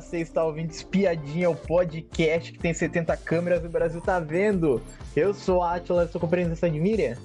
[0.00, 4.82] você está ouvindo Espiadinha, o podcast que tem 70 câmeras e o Brasil tá vendo.
[5.14, 7.16] Eu sou a Atila, sou com a presença de Miriam.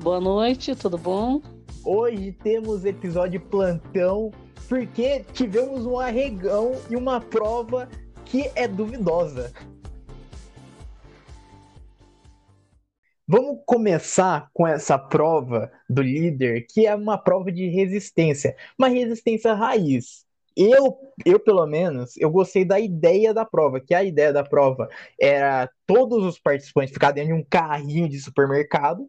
[0.00, 1.42] Boa noite, tudo bom?
[1.84, 4.30] Hoje temos episódio plantão,
[4.66, 7.86] porque tivemos um arregão e uma prova
[8.24, 9.52] que é duvidosa.
[13.28, 19.52] Vamos começar com essa prova do líder, que é uma prova de resistência, uma resistência
[19.52, 20.23] raiz.
[20.56, 20.96] Eu,
[21.26, 24.88] eu, pelo menos, eu gostei da ideia da prova, que a ideia da prova
[25.20, 29.08] era todos os participantes ficarem dentro de um carrinho de supermercado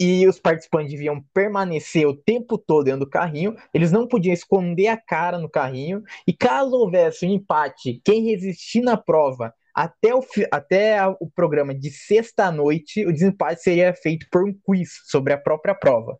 [0.00, 4.88] e os participantes deviam permanecer o tempo todo dentro do carrinho, eles não podiam esconder
[4.88, 10.24] a cara no carrinho, e caso houvesse um empate, quem resistir na prova até o,
[10.50, 15.74] até o programa de sexta-noite, o desempate seria feito por um quiz sobre a própria
[15.74, 16.18] prova.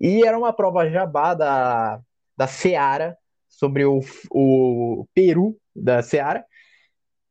[0.00, 2.00] E era uma prova jabá da,
[2.36, 3.16] da Seara,
[3.58, 6.44] sobre o, o Peru da Seara.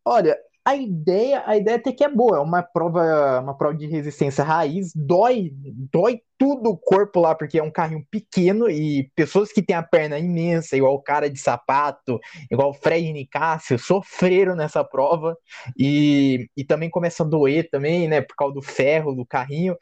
[0.06, 3.88] Olha, a ideia, a ideia até que é boa, é uma prova, uma prova de
[3.88, 5.52] resistência raiz, dói,
[5.94, 9.82] dói tudo o corpo lá, porque é um carrinho pequeno e pessoas que têm a
[9.82, 12.20] perna imensa, igual o cara de sapato,
[12.52, 15.38] igual o Fred Nicásio, sofreram nessa prova
[15.80, 19.74] e, e também começa a doer também, né, por causa do ferro do carrinho.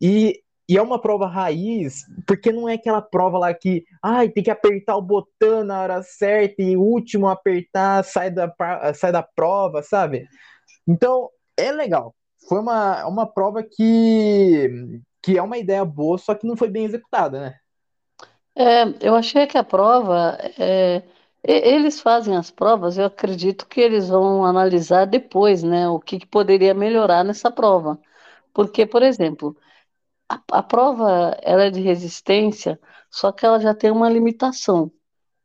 [0.00, 4.42] E e é uma prova raiz, porque não é aquela prova lá que, ai, tem
[4.42, 8.52] que apertar o botão na hora certa e o último apertar sai da,
[8.94, 10.26] sai da prova, sabe?
[10.86, 12.14] Então, é legal.
[12.48, 16.84] Foi uma, uma prova que, que é uma ideia boa, só que não foi bem
[16.84, 17.54] executada, né?
[18.54, 21.02] É, eu achei que a prova, é,
[21.42, 26.26] eles fazem as provas, eu acredito que eles vão analisar depois, né, o que, que
[26.26, 27.98] poderia melhorar nessa prova.
[28.52, 29.56] Porque, por exemplo,
[30.32, 32.80] a, a prova ela é de resistência,
[33.10, 34.90] só que ela já tem uma limitação.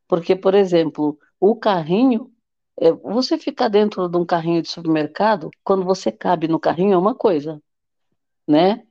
[0.08, 2.32] Porque, por exemplo, o carrinho,
[2.80, 6.98] é, você ficar dentro de um carrinho de supermercado, quando você cabe no carrinho é
[6.98, 7.62] uma coisa,
[8.48, 8.84] né?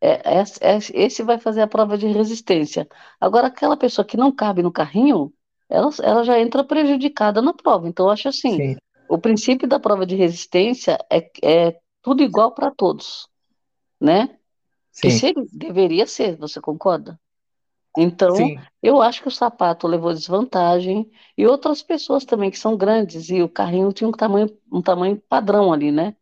[0.00, 2.88] É, é, é, esse vai fazer a prova de resistência.
[3.20, 5.32] Agora, aquela pessoa que não cabe no carrinho,
[5.68, 7.88] ela, ela já entra prejudicada na prova.
[7.88, 8.76] Então, eu acho assim: Sim.
[9.08, 13.28] o princípio da prova de resistência é, é tudo igual para todos,
[14.00, 14.38] né?
[15.00, 17.18] Que seria, deveria ser, você concorda?
[17.96, 18.56] Então, Sim.
[18.82, 23.42] eu acho que o sapato levou desvantagem e outras pessoas também que são grandes e
[23.42, 26.16] o carrinho tinha um tamanho, um tamanho padrão ali, né?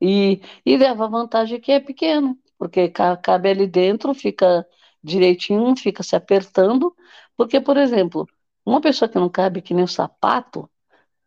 [0.00, 4.66] E, e leva vantagem que é pequeno, porque cabe ali dentro, fica
[5.02, 6.94] direitinho, fica se apertando,
[7.36, 8.26] porque, por exemplo,
[8.64, 10.70] uma pessoa que não cabe que nem o sapato,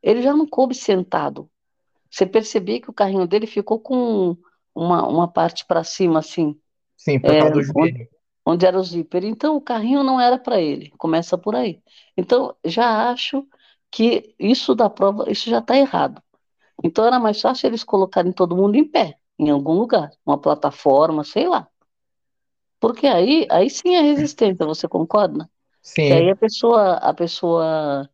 [0.02, 1.50] ele já não coube sentado.
[2.10, 4.38] Você percebia que o carrinho dele ficou com
[4.76, 6.60] uma, uma parte para cima, assim,
[7.04, 7.76] Sim, por causa do é, joelho.
[7.76, 8.10] Onde,
[8.46, 9.24] onde era o zíper.
[9.26, 10.92] Então, o carrinho não era para ele.
[10.98, 11.82] Começa por aí.
[12.18, 13.46] Então, já acho
[13.92, 16.22] que isso da prova, isso já está errado.
[16.84, 21.24] Então, era mais fácil eles colocarem todo mundo em pé, em algum lugar, uma plataforma,
[21.24, 21.68] sei lá.
[22.80, 25.50] Porque aí, aí sim é resistência, você concorda?
[25.82, 26.08] Sim.
[26.08, 28.10] Que aí a pessoa, a pessoa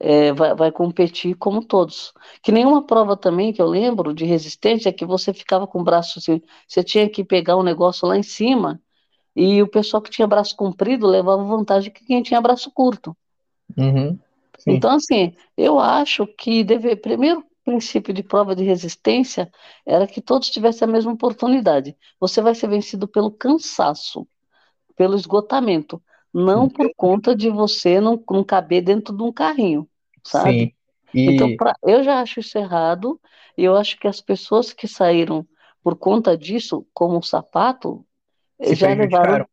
[0.00, 2.12] é, vai, vai, competir como todos.
[2.42, 5.84] Que nenhuma prova também que eu lembro de resistência é que você ficava com o
[5.84, 8.80] braço assim, você tinha que pegar um negócio lá em cima
[9.34, 13.16] e o pessoal que tinha braço comprido levava vantagem que quem tinha braço curto.
[13.76, 14.18] Uhum,
[14.66, 19.50] então, assim, eu acho que deve, primeiro princípio de prova de resistência
[19.86, 21.96] era que todos tivessem a mesma oportunidade.
[22.20, 24.26] Você vai ser vencido pelo cansaço,
[24.96, 26.00] pelo esgotamento
[26.34, 29.88] não por conta de você não, não caber dentro de um carrinho,
[30.24, 30.50] sabe?
[30.50, 30.72] Sim.
[31.14, 31.30] E...
[31.30, 33.20] Então, pra, eu já acho isso errado,
[33.56, 35.46] e eu acho que as pessoas que saíram
[35.80, 38.04] por conta disso, como um sapato,
[38.60, 39.46] Se já levaram,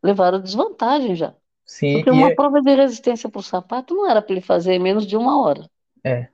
[0.00, 1.34] levaram desvantagem já.
[1.66, 2.34] Sim, Porque uma é...
[2.34, 5.42] prova de resistência para o sapato não era para ele fazer em menos de uma
[5.42, 5.68] hora.
[6.04, 6.28] É.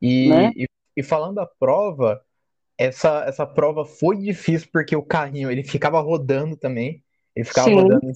[0.00, 0.52] E, né?
[0.54, 2.22] e, e, falando da prova,
[2.78, 7.02] essa, essa prova foi difícil porque o carrinho ele ficava rodando também.
[7.34, 7.74] Ele ficava Sim.
[7.74, 8.12] rodando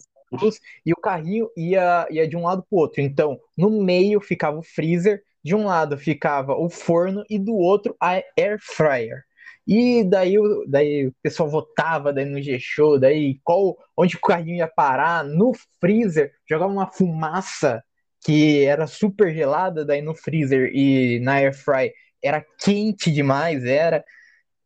[0.84, 3.00] e o carrinho ia, ia de um lado para o outro.
[3.00, 7.96] Então, no meio ficava o freezer, de um lado ficava o forno e do outro
[8.00, 9.22] a air fryer.
[9.66, 10.34] E daí,
[10.66, 15.52] daí o pessoal votava daí no G-Show, daí qual, onde o carrinho ia parar, no
[15.78, 17.82] freezer, jogava uma fumaça
[18.24, 21.92] que era super gelada, daí no freezer e na air fry
[22.22, 24.04] era quente demais, era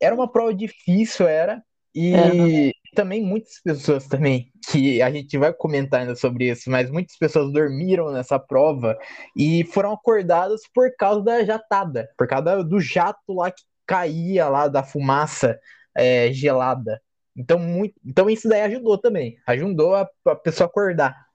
[0.00, 1.62] era uma prova difícil, era,
[1.94, 6.90] e, é também muitas pessoas também, que a gente vai comentar ainda sobre isso, mas
[6.90, 8.98] muitas pessoas dormiram nessa prova
[9.36, 14.68] e foram acordadas por causa da jatada, por causa do jato lá que caía lá
[14.68, 15.58] da fumaça
[15.94, 17.00] é, gelada.
[17.36, 21.26] Então, muito, então isso daí ajudou também, ajudou a, a pessoa acordar.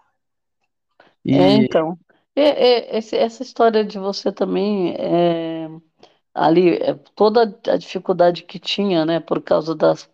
[1.26, 1.36] E...
[1.36, 1.98] É, então.
[2.36, 5.68] É, esse- essa história de você também é,
[6.36, 10.08] ali é, toda a dificuldade que tinha, né, por causa das,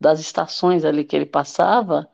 [0.00, 2.08] das estações ali que ele passava,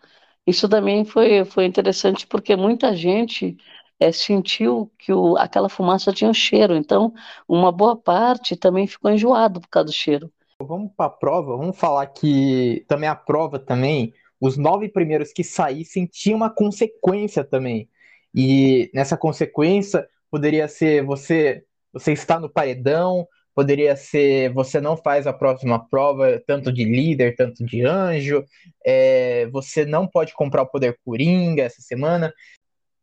[0.46, 3.56] isso também foi, foi interessante porque muita gente
[4.00, 7.12] é, sentiu que o, aquela fumaça tinha um cheiro, então
[7.49, 10.32] uma boa parte também ficou enjoado por causa do cheiro.
[10.61, 15.44] Vamos para a prova, vamos falar que também a prova também, os nove primeiros que
[15.44, 17.88] saíssem tinha uma consequência também.
[18.34, 25.26] E nessa consequência poderia ser você você está no paredão, poderia ser você não faz
[25.26, 28.44] a próxima prova, tanto de líder, tanto de anjo,
[28.84, 32.32] é, você não pode comprar o poder Coringa essa semana.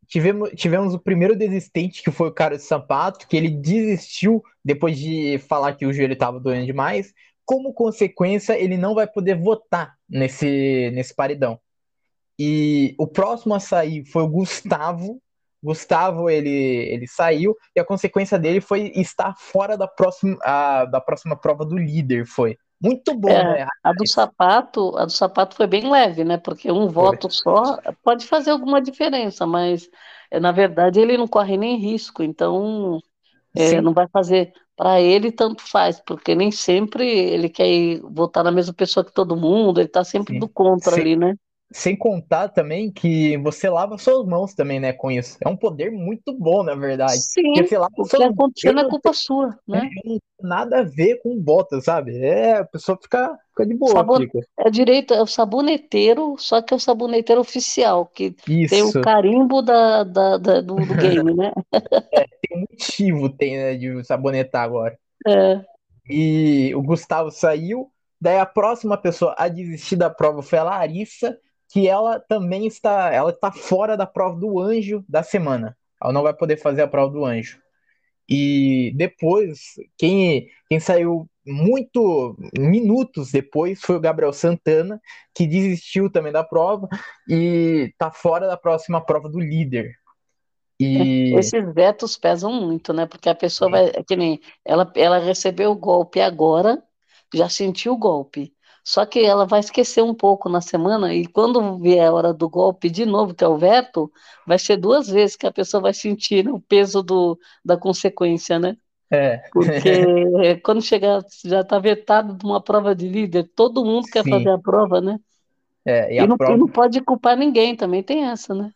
[0.07, 4.98] Tivemos, tivemos o primeiro desistente, que foi o cara de sapato, que ele desistiu depois
[4.98, 7.13] de falar que o joelho estava doendo demais.
[7.45, 11.60] Como consequência, ele não vai poder votar nesse, nesse paredão.
[12.40, 15.22] E o próximo a sair foi o Gustavo.
[15.62, 21.02] Gustavo, ele, ele saiu, e a consequência dele foi estar fora da próxima, a, da
[21.02, 22.58] próxima prova do líder, foi.
[22.82, 23.68] Muito bom, É, né?
[23.84, 26.38] a do sapato, a do sapato foi bem leve, né?
[26.38, 26.94] Porque um Foi.
[26.94, 29.90] voto só pode fazer alguma diferença, mas
[30.32, 33.00] é, na verdade ele não corre nem risco, então
[33.56, 38.44] é, não vai fazer para ele tanto faz, porque nem sempre ele quer ir votar
[38.44, 40.54] na mesma pessoa que todo mundo, ele está sempre do Sim.
[40.54, 41.36] contra Sem, ali, né?
[41.71, 45.38] Sem contar também que você lava suas mãos também, né, com isso.
[45.42, 47.24] É um poder muito bom, na verdade.
[47.51, 48.07] Porque Sim, você lava o
[48.62, 49.92] que não é culpa sua, tenho, né?
[50.42, 52.18] nada a ver com bota, sabe?
[52.24, 54.16] É, a pessoa fica, fica de boa, Sabon...
[54.16, 54.39] fica.
[54.57, 58.36] É direito, é o saboneteiro, só que é o saboneteiro oficial, que
[58.68, 59.00] tem o Isso.
[59.00, 61.51] carimbo da, da- da- do, do game, né?
[62.42, 64.98] Tem um motivo, tem, né, de sabonetar agora.
[65.27, 65.66] É,
[66.10, 67.92] E o Gustavo saiu.
[68.19, 71.39] Daí a próxima pessoa a desistir da prova foi a Larissa,
[71.69, 75.77] que ela também está, ela está fora da prova do anjo da semana.
[76.01, 77.60] Ela não vai poder fazer a prova do anjo.
[78.27, 79.60] E depois,
[79.98, 85.01] quem, quem saiu muito minutos depois foi o Gabriel Santana,
[85.33, 86.88] que desistiu também da prova
[87.27, 89.95] e tá fora da próxima prova do líder.
[90.80, 93.06] E esses vetos pesam muito, né?
[93.06, 96.81] Porque a pessoa vai, é que nem ela, ela recebeu o golpe agora,
[97.33, 98.54] já sentiu o golpe.
[98.90, 102.50] Só que ela vai esquecer um pouco na semana, e quando vier a hora do
[102.50, 104.12] golpe de novo, que é o veto,
[104.48, 108.58] vai ser duas vezes que a pessoa vai sentir né, o peso do, da consequência,
[108.60, 108.78] né?
[109.12, 109.82] é, Porque
[110.64, 114.52] quando chegar, já está vetado de uma prova de líder, todo mundo quer fazer sim,
[114.52, 115.20] a prova, né?
[115.86, 118.72] é, e E não, prova não pode culpar ninguém, também tem essa, né?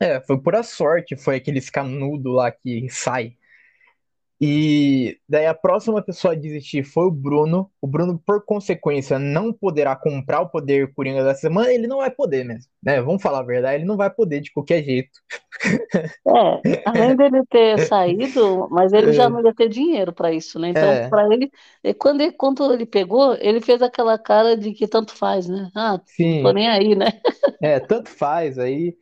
[0.00, 3.36] é, foi pura sorte, foi aqueles canudo lá que sai.
[4.40, 7.70] E daí a próxima pessoa a desistir foi o Bruno.
[7.80, 11.72] O Bruno, por consequência, não poderá comprar o poder Coringa da semana.
[11.72, 13.02] Ele não vai poder mesmo, né?
[13.02, 15.10] Vamos falar a verdade, ele não vai poder de qualquer jeito.
[16.26, 20.58] É, além dele ter saído, mas ele já É, não ia ter dinheiro para isso,
[20.58, 20.68] né?
[20.68, 21.50] Então, é, para ele,
[21.82, 25.70] e quando ele, quando ele pegou, ele fez aquela cara de que tanto faz, né?
[25.74, 25.92] Ah,
[26.28, 27.06] não tô sim, nem aí, né?
[27.60, 28.96] é, tanto faz aí.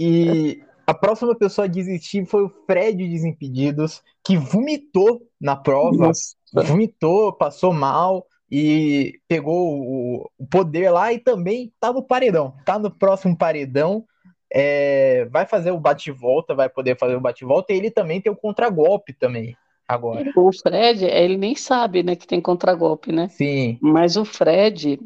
[0.00, 6.34] E a próxima pessoa a desistir foi o Fred Desimpedidos, que vomitou na prova, Nossa.
[6.52, 12.76] vomitou, passou mal e pegou o, o poder lá e também tá no paredão, tá
[12.78, 14.04] no próximo paredão.
[14.52, 18.36] é, vai fazer o bate-volta, vai poder fazer o bate-volta e ele também tem o
[18.36, 19.56] contragolpe também
[19.86, 20.32] agora.
[20.36, 23.28] O Fred, ele nem sabe, né, que tem contragolpe, né?
[23.28, 24.98] Sim, Mas o Fred,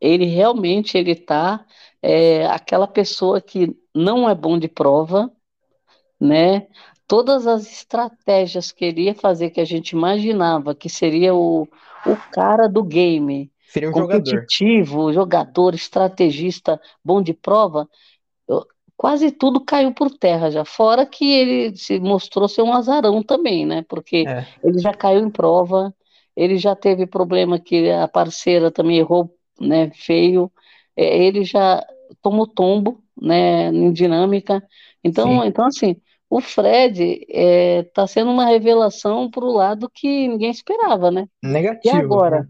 [0.00, 1.64] ele realmente, ele tá,
[2.08, 5.32] é, aquela pessoa que não é bom de prova,
[6.20, 6.66] né?
[7.06, 12.16] Todas as estratégias que ele ia fazer, que a gente imaginava que seria o, o
[12.32, 14.46] cara do game, seria jogador.
[14.48, 17.88] competitivo, jogador, estrategista, bom de prova,
[18.96, 20.64] quase tudo caiu por terra já.
[20.64, 23.82] Fora que ele se mostrou ser um azarão também, né?
[23.88, 25.94] Porque É, ele já caiu em prova,
[26.34, 29.90] ele já teve problema que a parceira também errou, né?
[29.92, 30.50] Feio,
[30.96, 31.84] É, ele já
[32.22, 33.68] tomou tombo, né?
[33.68, 34.62] Em dinâmica.
[35.04, 35.96] Então, sim, então assim,
[36.30, 41.28] o Fred está sendo uma revelação para o lado que ninguém esperava, né?
[41.84, 41.90] E negativo.
[41.90, 42.46] agora?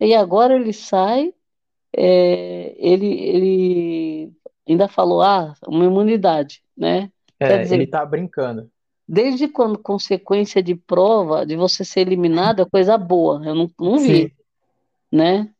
[0.00, 1.34] E agora ele sai,
[1.96, 4.32] é, ele, ele
[4.68, 7.12] ainda falou, ah, uma imunidade, né?
[7.44, 8.70] Quer É, ele dizer, tá brincando.
[9.06, 14.00] desde quando consequência de prova, de você ser eliminado, é coisa boa, eu não, não
[14.02, 14.34] Sim, vi,
[15.12, 15.52] né?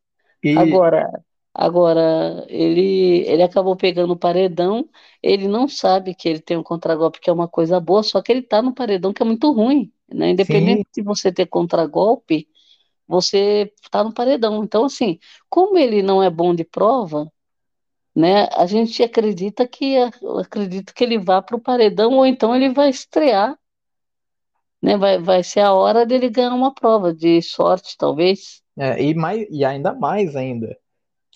[0.43, 1.11] e Agora,
[1.54, 4.88] agora ele, ele acabou pegando o paredão,
[5.23, 8.32] ele não sabe que ele tem um contragolpe, que é uma coisa boa, só que
[8.32, 10.30] ele tá no paredão que é muito ruim, né?
[10.30, 12.49] Independente sim, de você ter contragolpe,
[13.08, 14.64] você tá no paredão.
[14.64, 15.18] Então, assim,
[15.50, 17.30] como ele não é bom de prova,
[18.14, 18.49] né?
[18.52, 19.96] A gente acredita que
[20.40, 23.58] acredita que ele vá para o paredão ou então ele vai estrear,
[24.82, 24.96] né?
[24.96, 28.62] Vai, vai ser a hora dele ganhar uma prova de sorte, talvez.
[28.76, 30.76] É, e, mais, e ainda mais ainda,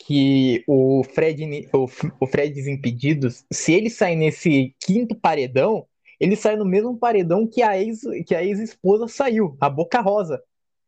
[0.07, 1.85] que o Fred, o,
[2.21, 5.87] o Fred Desimpedidos, se ele sair nesse quinto paredão,
[6.21, 10.43] ele sai no mesmo paredão que a ex, que a ex-esposa saiu, a Boca Rosa.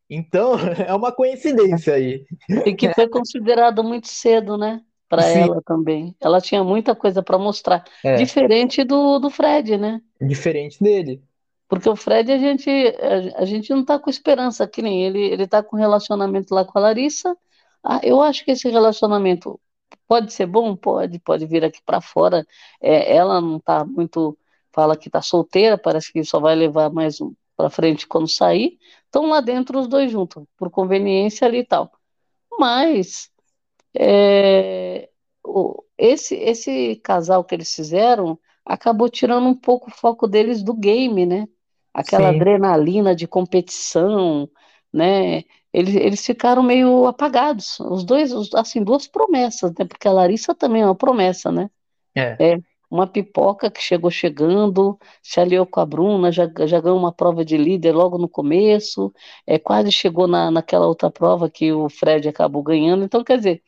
[0.08, 0.54] Então,
[0.86, 2.24] é uma coincidência aí.
[2.64, 4.80] E que foi considerado muito cedo, né?
[5.08, 6.14] Para ela também.
[6.20, 7.84] Ela tinha muita coisa para mostrar.
[8.04, 8.14] É.
[8.14, 10.00] Diferente do, do Fred, né?
[10.20, 11.20] Diferente dele.
[11.68, 15.20] Porque o Fred, a gente, a, a gente não tá com esperança, que nem ele,
[15.20, 17.36] ele tá com relacionamento lá com a Larissa.
[17.82, 19.60] Ah, eu acho que esse relacionamento
[20.06, 22.46] pode ser bom, pode, pode vir aqui para fora.
[22.80, 24.38] É, ela não tá muito,
[24.72, 28.78] fala que tá solteira, parece que só vai levar mais um para frente quando sair.
[29.04, 31.90] Estão lá dentro os dois juntos, por conveniência ali e tal.
[32.58, 33.30] Mas
[33.96, 35.10] é,
[35.98, 41.26] esse, esse casal que eles fizeram acabou tirando um pouco o foco deles do game,
[41.26, 41.48] né?
[41.92, 42.36] Aquela Sim.
[42.36, 44.48] adrenalina de competição,
[44.92, 45.42] né?
[45.72, 47.78] Eles, eles ficaram meio apagados.
[47.80, 49.84] Os dois, assim, duas promessas, né?
[49.84, 51.70] Porque a Larissa também é uma promessa, né?
[52.14, 52.36] É.
[52.40, 52.60] é
[52.90, 57.44] uma pipoca que chegou chegando, se aliou com a Bruna, já, já ganhou uma prova
[57.44, 59.14] de líder logo no começo,
[59.46, 63.04] é, quase chegou na, naquela outra prova que o Fred acabou ganhando.
[63.04, 63.62] Então, quer dizer,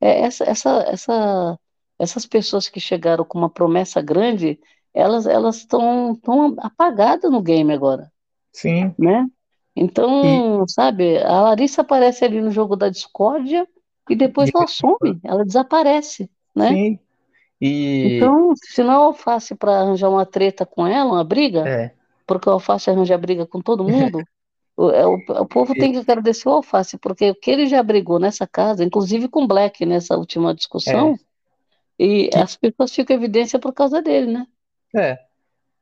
[0.00, 1.58] é, essa, essa, essa,
[1.98, 4.58] essas pessoas que chegaram com uma promessa grande,
[4.94, 8.10] elas elas estão tão apagadas no game agora.
[8.52, 8.94] Sim.
[8.98, 9.26] Né?
[9.80, 10.70] Então, e...
[10.70, 13.66] sabe, a Larissa aparece ali no jogo da discórdia
[14.10, 16.68] e depois ela some, ela desaparece, né?
[16.68, 16.98] Sim.
[17.58, 18.16] E...
[18.16, 21.94] Então, se não é alface para arranjar uma treta com ela, uma briga, é.
[22.26, 24.22] porque o alface arranja briga com todo mundo,
[24.76, 27.82] o, é, o, o, povo tem que agradecer o alface, porque o que ele já
[27.82, 31.18] brigou nessa casa, inclusive com o Black nessa última discussão,
[31.98, 32.04] é.
[32.04, 34.46] e as pessoas ficam em evidência por causa dele, né?
[34.94, 35.18] É.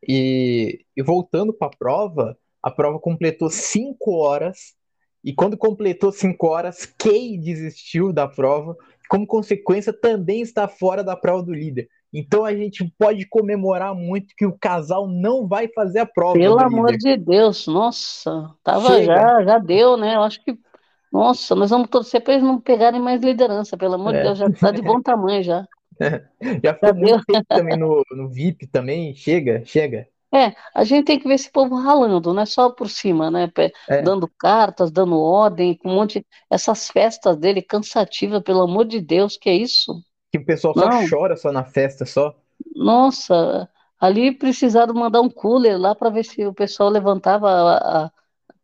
[0.07, 4.77] E, e voltando para a prova, a prova completou cinco horas.
[5.25, 8.77] E quando completou cinco horas, Kay desistiu da prova.
[9.09, 11.89] Como consequência, também está fora da prova do líder.
[12.13, 16.39] Então a gente pode comemorar muito que o casal não vai fazer a prova.
[16.39, 20.17] Pelo amor de Deus, nossa, tava já, já deu, né?
[20.17, 20.59] Eu acho que,
[21.13, 24.19] nossa, nós vamos torcer para eles não pegarem mais liderança, pelo amor é.
[24.19, 25.67] de Deus, já está de bom tamanho já.
[26.65, 30.09] já ficou muito tempo também no, no VIP também, chega, chega.
[30.33, 33.51] É, a gente tem que ver esse povo ralando, não é só por cima, né?
[33.89, 34.03] É.
[34.03, 36.27] Dando cartas, dando ordem, com um monte.
[36.51, 40.03] Essas festas dele cansativas, pelo amor de Deus, que é isso?
[40.31, 41.09] Que o pessoal só não.
[41.09, 42.37] chora só na festa, só.
[42.77, 43.69] Nossa,
[43.99, 48.11] ali precisaram mandar um cooler lá para ver se o pessoal levantava, a, a,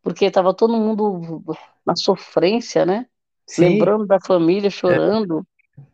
[0.03, 1.43] porque estava todo mundo
[1.83, 3.07] na sofrência, né?
[3.47, 3.69] Sim.
[3.69, 5.45] Lembrando da família, chorando.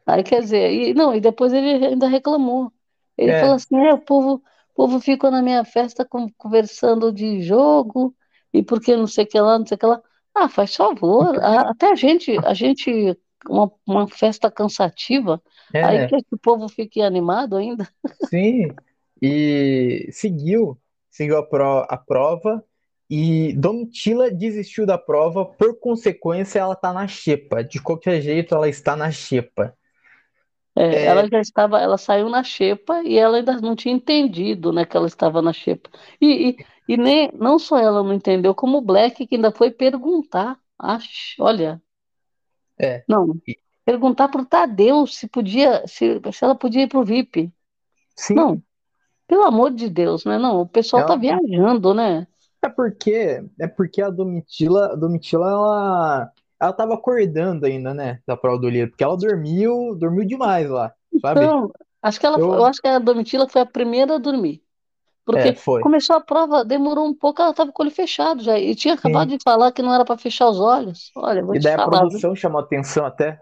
[0.06, 0.14] É.
[0.14, 2.72] Aí quer dizer, e, não, e depois ele ainda reclamou.
[3.18, 3.40] Ele é.
[3.40, 8.16] falou assim: é, o povo o povo ficou na minha festa conversando de jogo
[8.54, 10.02] e porque não sei o que lá, não sei o que lá.
[10.34, 11.36] Ah, faz favor.
[11.44, 13.18] Até a gente, a gente,
[13.50, 15.42] uma, uma festa cansativa,
[15.74, 15.84] é.
[15.84, 17.88] aí quer que o povo fique animado ainda.
[18.30, 18.70] Sim,
[19.22, 22.64] e seguiu, seguiu a, pro, a prova
[23.10, 27.62] e Domitila desistiu da prova, por consequência ela está na xepa.
[27.62, 29.76] De qualquer jeito, ela está na xepa.
[30.76, 31.06] É, é...
[31.06, 34.96] Ela já estava, ela saiu na xepa e ela ainda não tinha entendido, né, que
[34.96, 35.90] ela estava na xepa.
[36.20, 39.72] E, e, e nem, não só ela não entendeu, como o Black que ainda foi
[39.72, 40.58] perguntar.
[40.78, 41.82] Acho, olha.
[42.80, 43.04] É.
[43.08, 43.36] Não.
[43.86, 47.52] Perguntar para o Tadeu se podia, se, se ela podia ir para o VIP.
[48.16, 48.36] Sim.
[48.36, 48.64] Não.
[49.28, 50.38] Pelo amor de Deus, né?
[50.38, 52.28] Não, o pessoal está viajando, né?
[52.64, 56.32] É porque, é porque a Domitila, a Domitila ela,
[56.62, 60.94] ela tava acordando ainda, né, da prova do líder, porque ela dormiu, dormiu demais lá,
[61.20, 61.42] sabe?
[61.42, 61.72] Então,
[62.04, 62.54] acho que ela, eu...
[62.54, 64.62] eu acho que a Domitila foi a primeira a dormir.
[65.26, 68.60] Porque é, começou a prova, demorou um pouco, ela tava com o olho fechado já,
[68.60, 69.38] e tinha acabado Sim.
[69.38, 71.12] de falar que não era para fechar os olhos.
[71.16, 72.42] Olha, vou e te daí falar, a produção viu?
[72.42, 73.40] chamou atenção até,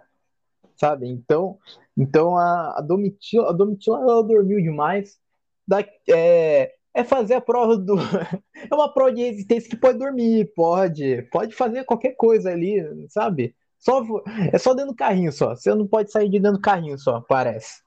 [0.76, 1.08] sabe?
[1.08, 1.58] Então,
[1.98, 5.18] então a, a Domitila, a Domitila ela dormiu demais.
[5.66, 7.96] Da, é, é fazer a prova do.
[8.70, 11.24] é uma prova de resistência que pode dormir, pode.
[11.32, 13.56] Pode fazer qualquer coisa ali, sabe?
[13.78, 14.04] Só,
[14.52, 15.56] é só dentro do carrinho só.
[15.56, 17.82] Você não pode sair de dentro do carrinho só, parece.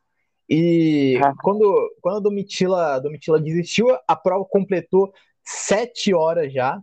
[0.49, 1.33] E ah.
[1.42, 5.12] quando, quando a Domitila, a Domitila desistiu, a prova completou
[5.45, 6.81] sete horas já.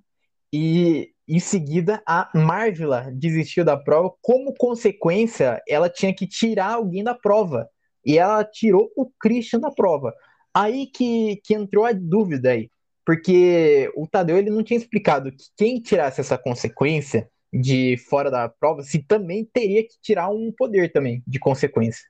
[0.54, 4.14] E em seguida a Marvila desistiu da prova.
[4.22, 7.68] Como consequência, ela tinha que tirar alguém da prova.
[8.06, 10.14] E ela tirou o Christian da prova.
[10.54, 12.70] Aí que, que entrou a dúvida aí,
[13.06, 18.48] porque o Tadeu ele não tinha explicado que quem tirasse essa consequência de fora da
[18.48, 22.06] prova, se também teria que tirar um poder também de consequência.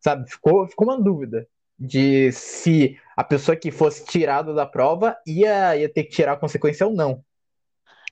[0.00, 0.28] sabe?
[0.30, 1.46] Ficou, ficou uma dúvida
[1.78, 6.36] de se a pessoa que fosse tirada da prova ia, ia ter que tirar a
[6.36, 7.22] consequência ou não.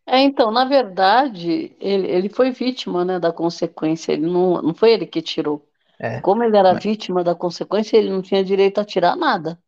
[0.06, 4.92] É, então, na verdade, ele, ele foi vítima, né, da consequência, ele não, não foi
[4.92, 5.66] ele que tirou.
[5.98, 9.60] É, Como ele era mas- vítima da consequência, ele não tinha direito a tirar nada.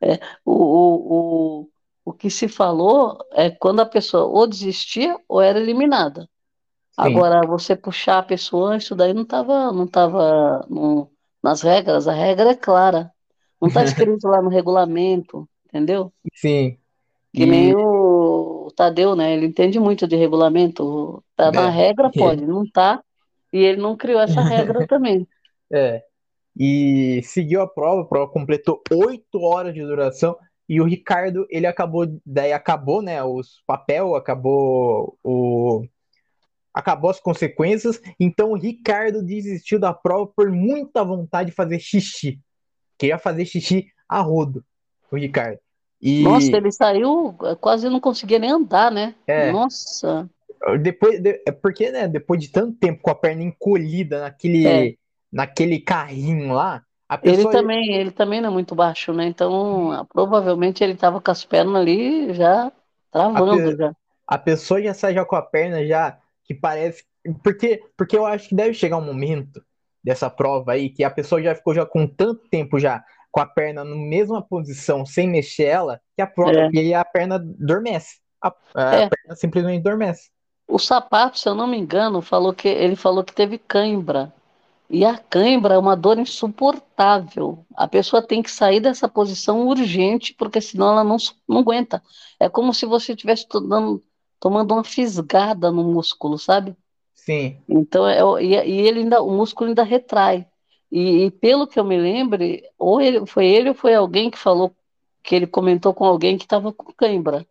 [0.00, 1.70] É, o, o, o,
[2.04, 6.28] o que se falou é quando a pessoa ou desistia ou era eliminada.
[6.90, 10.66] sim, Agora, você puxar a pessoa, isso daí não estava não tava
[11.42, 13.12] nas regras, a regra é clara.
[13.60, 16.12] Não está escrito lá no regulamento, entendeu?
[16.34, 16.78] sim.
[17.32, 19.32] Que nem E o, o Tadeu, né?
[19.34, 21.22] Ele entende muito de regulamento.
[21.36, 23.02] Tá na é, regra, pode, não tá.
[23.56, 25.26] E ele não criou essa regra também.
[25.72, 26.02] é,
[26.58, 30.36] e seguiu a prova, a prova completou oito horas de duração.
[30.68, 35.84] E o Ricardo, ele acabou, daí acabou, né, os papel, acabou o,
[36.74, 38.00] acabou as consequências.
[38.18, 42.38] Então o Ricardo desistiu da prova por muita vontade de fazer xixi.
[42.98, 44.64] Queria fazer xixi a rodo,
[45.10, 45.58] o Ricardo.
[46.02, 49.14] Nossa, E ele saiu, quase não conseguia nem andar, né?
[49.26, 50.28] é, Nossa,
[50.80, 54.20] depois, de- é porque, né, depois de tanto tempo com a perna encolhida
[54.64, 54.90] é.
[54.90, 54.98] naquele,
[55.32, 59.26] naquele carrinho lá, a Ele pessoa, também, ele também não é muito baixo, né?
[59.26, 62.72] Então, provavelmente ele tava com as pernas ali já
[63.32, 63.94] a, travando pe- já.
[64.26, 67.04] a pessoa já sai já com a perna já que parece.
[67.42, 69.62] Porque, porque eu acho que deve chegar um momento
[70.02, 73.46] dessa prova aí que a pessoa já ficou já com tanto tempo já com a
[73.46, 78.16] perna na mesma posição, sem mexer ela, que a, pro- É, que a perna adormece.
[78.42, 79.10] A, a é.
[79.10, 80.30] perna simplesmente adormece.
[80.68, 84.32] O sapato, se eu não me engano, falou que ele falou que teve cãibra.
[84.90, 87.64] E a cãibra é uma dor insuportável.
[87.76, 91.16] A pessoa tem que sair dessa posição urgente, porque senão ela não,
[91.48, 92.02] não aguenta.
[92.40, 94.02] É como se você estivesse to- dando-
[94.40, 96.76] tomando uma fisgada no músculo, sabe?
[97.14, 100.46] Sim, Então, é, e, e ele ainda, o músculo ainda retrai.
[100.90, 104.38] E, e pelo que eu me lembre, ou ele, foi ele ou foi alguém que
[104.38, 104.74] falou
[105.22, 107.46] que ele comentou com alguém que estava com cãibra,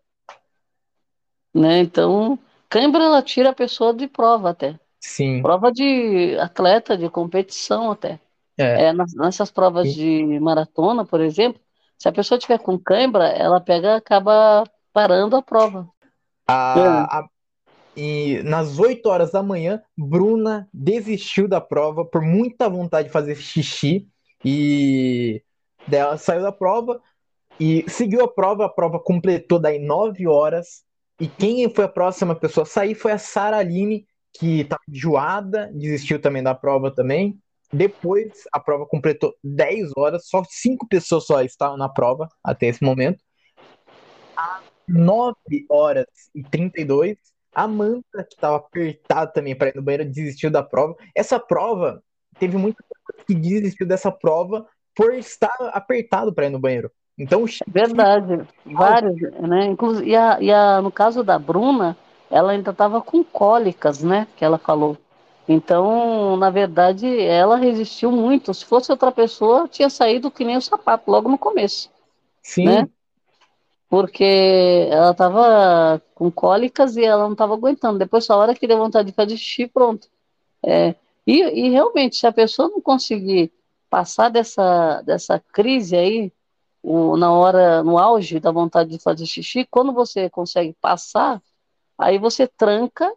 [1.54, 1.80] né?
[1.80, 2.38] Então,
[2.70, 4.80] cãibra ela tira a pessoa de prova até.
[5.00, 5.42] sim.
[5.42, 8.20] Prova de atleta, de competição até.
[8.58, 8.86] É.
[8.86, 11.62] É, nessas provas E- de maratona, por exemplo,
[11.98, 14.64] se a pessoa tiver com cãibra, ela pega, acaba
[14.94, 15.90] parando a prova.
[16.48, 16.52] É.
[16.54, 17.30] A, a-
[17.98, 23.36] e nas 8 horas da manhã, Bruna desistiu da prova por muita vontade de fazer
[23.36, 24.08] xixi
[24.44, 25.42] e
[25.88, 27.02] daí ela saiu da prova
[27.60, 28.66] e seguiu a prova.
[28.66, 30.85] A prova completou daí 9 horas.
[31.20, 35.72] E quem foi a próxima pessoa a sair foi a Sara Aline, que estava enjoada,
[35.74, 37.40] desistiu também da prova também.
[37.72, 42.84] Depois a prova completou 10 horas, só cinco pessoas só estavam na prova até esse
[42.84, 43.24] momento.
[44.88, 45.36] 9
[45.70, 47.18] horas e 32.
[47.54, 50.96] Amanda, que estava apertada também para ir no banheiro, desistiu da prova.
[51.16, 52.04] Essa prova,
[52.38, 56.92] teve muita gente que desistiu dessa prova por estar apertado para ir no banheiro.
[57.18, 59.66] Então, xixi Verdade, vários, né?
[59.66, 61.98] Inclusive, e a, e a, no caso da Bruna,
[62.30, 64.28] ela ainda estava com cólicas, né?
[64.36, 64.98] Que ela falou.
[65.48, 68.54] Então, na verdade, ela resistiu muito.
[68.54, 71.90] Se fosse outra pessoa, tinha saído que nem o sapato logo no começo,
[72.42, 72.90] Sim, né?
[73.88, 78.00] Porque ela estava com cólicas e ela não estava aguentando.
[78.00, 80.08] Depois, a hora que deu vontade de fazer xixi, pronto.
[80.66, 83.52] É, e, e realmente, se a pessoa não conseguir
[83.90, 86.32] passar dessa, dessa crise aí,
[86.86, 91.42] o- na hora, no auge da vontade de fazer xixi, quando você consegue passar,
[91.98, 93.12] aí você tranca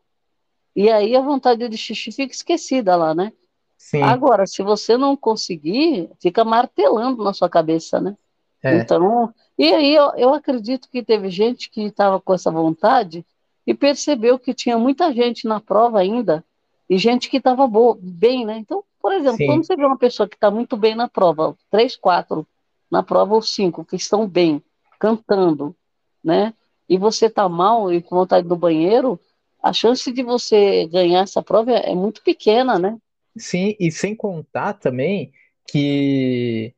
[0.76, 3.32] e aí a vontade de xixi fica esquecida lá, né?
[3.76, 8.16] sim, Agora, se você não conseguir, fica martelando na sua cabeça, né?
[8.62, 13.26] é, Então, e aí eu, eu acredito que teve gente que estava com essa vontade
[13.66, 16.44] e percebeu que tinha muita gente na prova ainda
[16.88, 17.68] e gente que estava
[18.00, 18.58] bem, né?
[18.58, 21.56] Então, por exemplo, sim, quando você vê uma pessoa que está muito bem na prova,
[21.70, 22.46] três, quatro
[22.90, 24.62] na prova ou cinco que estão bem,
[24.98, 25.74] cantando,
[26.22, 26.54] né?
[26.88, 29.20] E você está mal e com vontade do banheiro,
[29.62, 32.98] a chance de você ganhar essa prova é, muito pequena, né?
[33.36, 33.76] sim.
[33.78, 35.32] E sem contar também
[35.66, 36.74] que,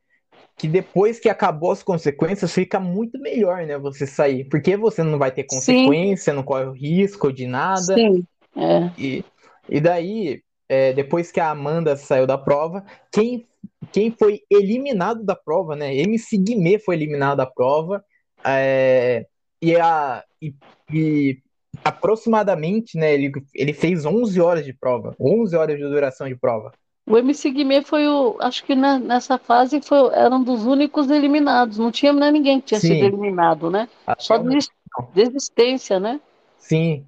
[0.58, 3.78] que depois que acabou as consequências, fica muito melhor, né?
[3.78, 4.46] Você sair.
[4.48, 7.96] Porque você não vai ter Sim, consequência, não corre o risco de nada.
[7.96, 9.24] sim, é, E,
[9.68, 13.44] e daí, é, depois que a Amanda saiu da prova, quem,
[13.92, 15.94] quem foi eliminado da prova, né?
[15.96, 18.04] MC Guimê foi eliminado da prova.
[18.44, 19.26] é,
[19.60, 20.54] e, a, e,
[20.92, 21.38] e
[21.84, 23.12] aproximadamente, né?
[23.12, 25.14] Ele, ele fez 11 horas de prova.
[25.20, 26.72] 11 horas de duração de prova.
[27.06, 31.10] O MC Guimê foi o, acho que na- nessa fase foi, era um dos únicos
[31.10, 31.78] eliminados.
[31.78, 33.88] Não tinha mais ninguém que tinha sido Sim, eliminado, né?
[34.06, 35.12] até Só o desis- momento.
[35.14, 36.20] desistência, né?
[36.58, 37.04] Sim.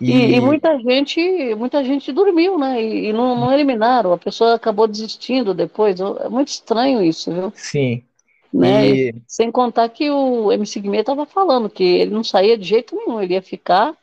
[0.00, 2.82] E, e E muita gente, muita gente dormiu, né?
[2.82, 4.12] E, e não, não eliminaram.
[4.12, 5.98] A pessoa acabou desistindo depois.
[6.00, 7.52] É muito estranho isso, viu?
[7.52, 8.04] sim,
[8.52, 8.88] Né?
[8.88, 12.96] E sem contar que o MC Guimê estava falando que ele não saía de jeito
[12.96, 13.94] nenhum, ele ia ficar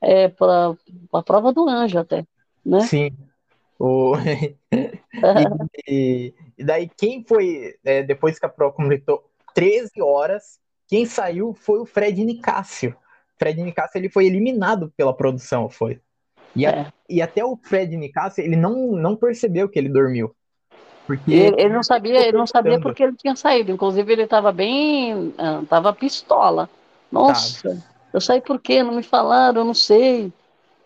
[0.00, 0.76] é, para
[1.12, 2.26] a prova do anjo até,
[2.64, 2.90] né?
[2.90, 3.10] sim,
[3.78, 4.14] o,
[5.36, 5.50] e,
[5.88, 11.54] e- e daí quem foi, é, depois que a prova completou 13 horas, quem saiu
[11.54, 12.96] foi o Fred Nicásio.
[13.38, 16.00] Fred Nicásio ele foi eliminado pela produção, foi.
[16.56, 16.90] E, a- É.
[17.08, 20.34] e até o Fred Nicásio ele não, não percebeu que ele dormiu,
[21.06, 23.72] porque ele, ele não sabia, ele não sabia porque ele tinha saído.
[23.72, 26.70] Inclusive ele estava bem, ah, tava pistola.
[27.10, 28.82] Nossa, eu saí por quê?
[28.82, 30.32] Não me falaram, eu não sei,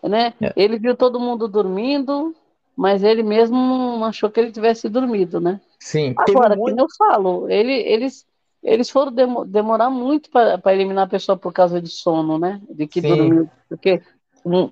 [0.03, 0.33] né?
[0.41, 0.55] É.
[0.55, 2.35] Ele viu todo mundo dormindo,
[2.75, 5.61] mas ele mesmo não achou que ele tivesse dormido, né?
[5.79, 8.25] Sim, um Agora, monte, nem eu falo, ele, eles,
[8.63, 12.61] eles foram demo- demorar muito para eliminar a pessoa por causa de sono, né?
[12.69, 13.07] De que Sim.
[13.07, 13.49] dormiu.
[13.67, 14.01] Porque
[14.45, 14.69] um,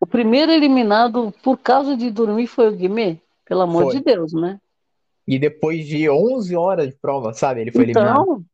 [0.00, 3.94] o primeiro eliminado por causa de dormir foi o Guimê, pelo amor Foi.
[3.94, 4.58] de Deus, né?
[5.26, 8.22] e depois de 11 horas de prova, sabe, ele foi eliminado.
[8.22, 8.44] Então,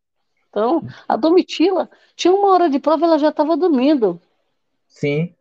[0.48, 4.20] então, a Domitila tinha uma hora de prova, ela já estava dormindo,
[4.88, 5.34] Sim,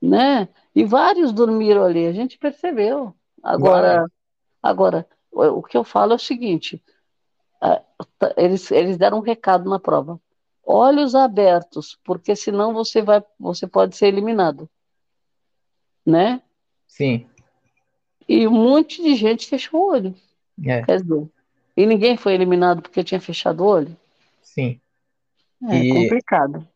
[0.00, 0.48] né?
[0.74, 3.14] E vários dormiram ali, a gente percebeu.
[3.42, 4.06] Agora,
[4.62, 6.82] agora, o que eu falo é o seguinte:
[8.36, 10.20] eles, eles deram um recado na prova.
[10.64, 14.68] Olhos abertos, porque senão você vai, você pode ser eliminado,
[16.06, 16.40] né?
[16.86, 17.26] sim,
[18.28, 20.14] E um monte de gente fechou o olho,
[20.64, 21.28] é, quer dizer,
[21.76, 23.96] e ninguém foi eliminado porque tinha fechado o olho.
[24.42, 24.80] sim.
[25.68, 26.66] É E- complicado.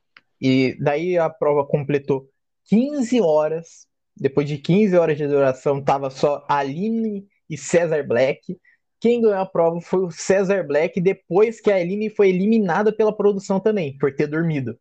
[0.40, 2.28] E daí a prova completou
[2.64, 3.86] 15 horas.
[4.16, 8.58] Depois de 15 horas de duração, tava só Aline e Cesar Black.
[9.04, 13.14] Quem ganhou a prova foi o Cesar Black, depois que a Aline foi eliminada pela
[13.14, 14.78] produção também, por ter dormido.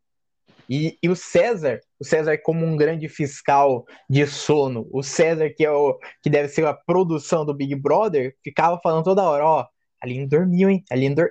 [0.69, 5.65] E, e o César, o César como um grande fiscal de sono, o César que
[5.65, 9.65] é o que deve ser a produção do Big Brother, ficava falando toda hora, ó,
[10.01, 10.85] Aline dormiu, hein?
[10.89, 11.29] Aline dor...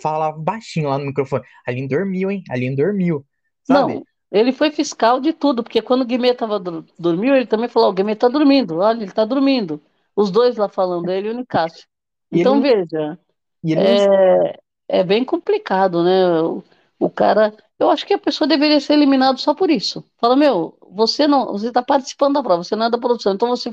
[0.00, 2.44] falava baixinho lá no microfone, Aline dormiu, hein?
[2.48, 3.26] Aline dormiu.
[3.64, 3.94] Sabe?
[3.94, 6.60] Não, ele foi fiscal de tudo, porque quando o Guimê estava
[6.96, 9.82] dormiu, ele também falou: o Guimê está dormindo, olha, ele está dormindo.
[10.14, 11.90] Os dois lá falando, ele e o Nicásio.
[12.32, 13.18] E Então, veja,
[13.64, 16.42] E é, é bem complicado, né?
[16.42, 16.64] O,
[16.98, 20.04] o cara, eu acho que a pessoa deveria ser eliminada só por isso.
[20.20, 23.48] Fala, meu, você não, você está participando da prova, você não é da produção, então
[23.48, 23.70] você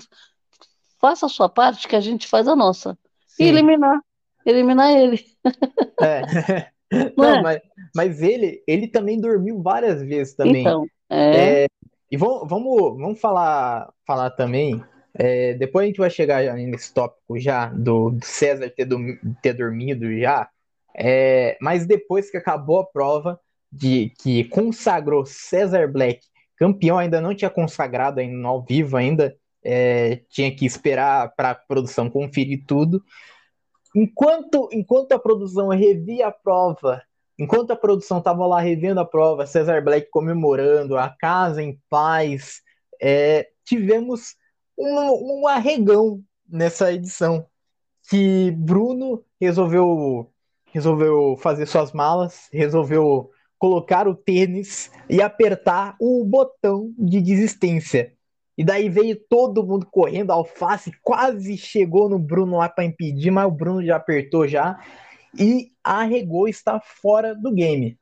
[1.00, 2.98] faça a sua parte que a gente faz a nossa.
[3.38, 4.00] E Sim, eliminar,
[4.46, 5.26] eliminar ele.
[6.02, 6.24] é.
[7.18, 7.44] Não Não, é?
[7.44, 7.62] mas,
[7.96, 10.66] mas ele, ele também dormiu várias vezes também.
[10.66, 11.66] Então, é,
[12.12, 14.84] E vamos, vamos, vamos falar, falar também.
[15.20, 19.54] É, depois a gente vai chegar nesse tópico já do, do César ter, dormi- ter
[19.54, 20.50] dormido já.
[20.96, 23.40] é, mas depois que acabou a prova,
[23.72, 26.22] de que consagrou César Black
[26.58, 29.36] campeão, ainda não tinha consagrado ainda ao vivo ainda.
[29.64, 33.04] é, tinha que esperar para a produção conferir tudo.
[33.94, 37.02] Enquanto, enquanto a produção revia a prova,
[37.38, 42.62] enquanto a produção estava lá revendo a prova, Cesar Black comemorando, a casa em paz,
[43.02, 44.36] é, tivemos
[44.80, 47.46] um, um arregão nessa edição.
[48.10, 50.32] Que Bruno resolveu,
[50.72, 58.14] resolveu fazer suas malas, resolveu colocar o tênis e apertar o botão de desistência.
[58.58, 63.46] E daí veio todo mundo correndo, Alface quase chegou no Bruno lá para impedir, mas
[63.48, 64.78] o Bruno já apertou já
[65.38, 67.98] e arregou está fora do game.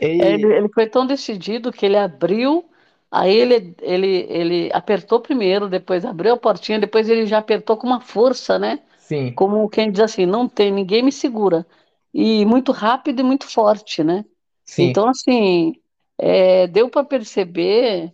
[0.00, 2.64] E- É, Ele, ele foi tão decidido que ele abriu,
[3.12, 7.86] aí ele, ele, ele apertou primeiro, depois abriu a portinha, depois ele já apertou com
[7.86, 8.80] uma força, né?
[8.96, 11.66] sim, Como quem diz assim, não tem, ninguém me segura.
[12.14, 14.24] E muito rápido e muito forte, né?
[14.64, 15.74] sim, Então, assim,
[16.18, 18.12] é, deu para perceber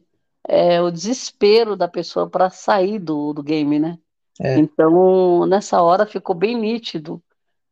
[0.48, 3.98] é, o desespero da pessoa para sair do, do game, né?
[4.40, 4.54] É.
[4.54, 7.22] Então, nessa hora ficou bem nítido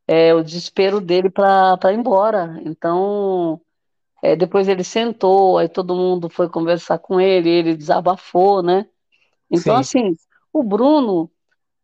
[0.06, 2.60] é, o desespero dele para ir embora.
[2.64, 3.60] Então,
[4.26, 8.86] é, depois ele sentou, aí todo mundo foi conversar com ele, ele desabafou, né?
[9.50, 9.80] Então, Sim.
[9.80, 10.16] assim,
[10.52, 11.30] o Bruno,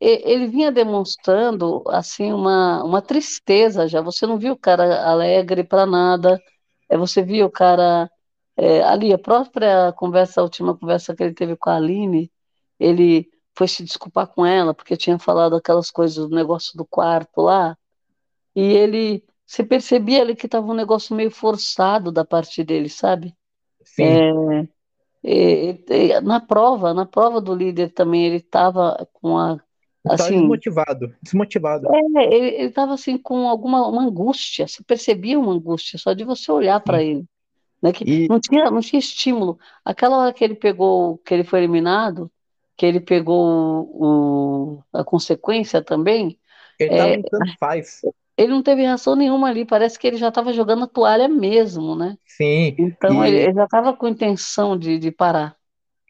[0.01, 4.01] ele vinha demonstrando, assim, uma, uma tristeza já.
[4.03, 6.41] Você não viu o cara alegre para nada,
[6.89, 8.11] é, você viu o cara...
[8.57, 12.31] é, ali, a própria conversa, a última conversa que ele teve com a Aline,
[12.79, 17.41] ele foi se desculpar com ela, porque tinha falado aquelas coisas do negócio do quarto
[17.43, 17.77] lá,
[18.55, 23.37] e ele, você percebia ali que estava um negócio meio forçado da parte dele, sabe?
[23.85, 24.27] sim,
[25.25, 29.59] E- e- na prova, na prova do líder também, ele estava com a,
[30.09, 31.93] assim, desmotivado, desmotivado.
[32.17, 36.25] é, ele, ele tava assim com alguma uma angústia, você percebia uma angústia só de
[36.25, 37.27] você olhar para ele,
[37.83, 37.93] né?
[37.93, 39.59] Que E não tinha, não tinha estímulo.
[39.85, 42.33] Aquela hora que ele pegou, que ele foi eliminado,
[42.77, 46.41] que ele pegou o, a consequência também,
[46.79, 48.05] ele tava é, em tanto faz.
[48.43, 49.65] Ele não teve reação nenhuma ali.
[49.65, 52.17] Parece que ele já estava jogando a toalha mesmo, né?
[52.27, 55.57] Sim, Então ele, e ele já estava com intenção de, de parar,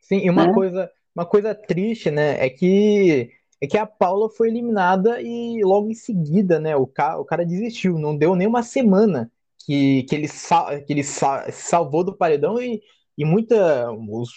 [0.02, 0.52] sim, e uma né?
[0.52, 5.88] coisa, uma coisa triste, né, é que é que a Paula foi eliminada e logo
[5.88, 9.30] em seguida, né, o cara, o cara desistiu, não deu nem uma semana
[9.64, 12.82] que, que ele, sal, que ele sal, salvou do paredão e,
[13.16, 14.30] e muita os,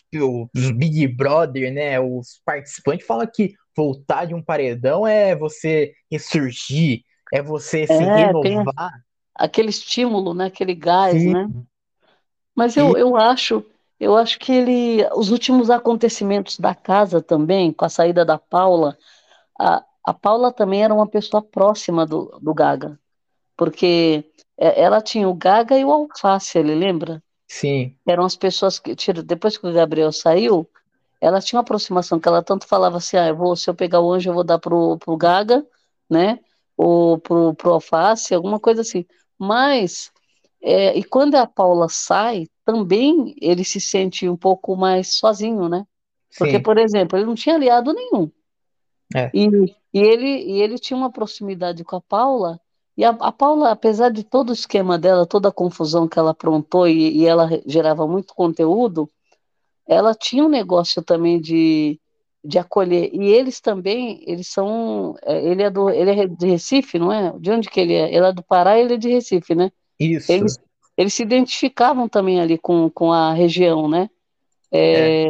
[0.55, 7.01] os Big Brother, né, os participantes falam que voltar de um paredão é você ressurgir,
[7.31, 9.05] é você se É, renovar.
[9.35, 10.45] aquele estímulo, né?
[10.47, 11.49] Aquele gás, Sim, né?
[12.55, 13.63] Mas eu, eu acho,
[13.99, 18.97] eu acho que ele, os últimos acontecimentos da casa também, com a saída da Paula,
[19.59, 22.99] a, a Paula também era uma pessoa próxima do, do Gaga,
[23.57, 24.25] porque
[24.57, 27.23] é, ela tinha o Gaga e o Alface, ele lembra?
[27.47, 30.69] sim, Eram as pessoas que, depois que o Gabriel saiu,
[31.21, 34.01] ela tinha uma aproximação, que ela tanto falava assim, ah, eu vou, se eu pegar
[34.01, 35.65] o anjo, eu vou dar pro, pro Gaga,
[36.09, 36.39] né?
[36.77, 39.05] Ou pro, pro Alface, alguma coisa assim.
[39.37, 40.11] Mas,
[40.61, 45.85] é, e quando a Paula sai, também ele se sente um pouco mais sozinho, né?
[46.37, 48.29] Porque, sim, por exemplo, ele não tinha aliado nenhum.
[49.15, 49.47] é, E,
[49.93, 52.59] e ele, e ele tinha uma proximidade com a Paula,
[52.97, 56.31] e a, a Paula, apesar de todo o esquema dela, toda a confusão que ela
[56.31, 59.09] aprontou, e, e ela gerava muito conteúdo,
[59.87, 61.99] ela tinha um negócio também de,
[62.45, 63.09] de acolher.
[63.13, 65.15] E eles também, eles são.
[65.23, 67.33] é, Ele é do, ele é de Recife, não é?
[67.39, 68.13] De onde que ele é?
[68.13, 69.71] Ele é do Pará e ele é de Recife, né?
[69.99, 70.57] isso, Eles,
[70.97, 74.09] eles se identificavam também ali com, com a região, né?
[74.71, 75.27] é, É,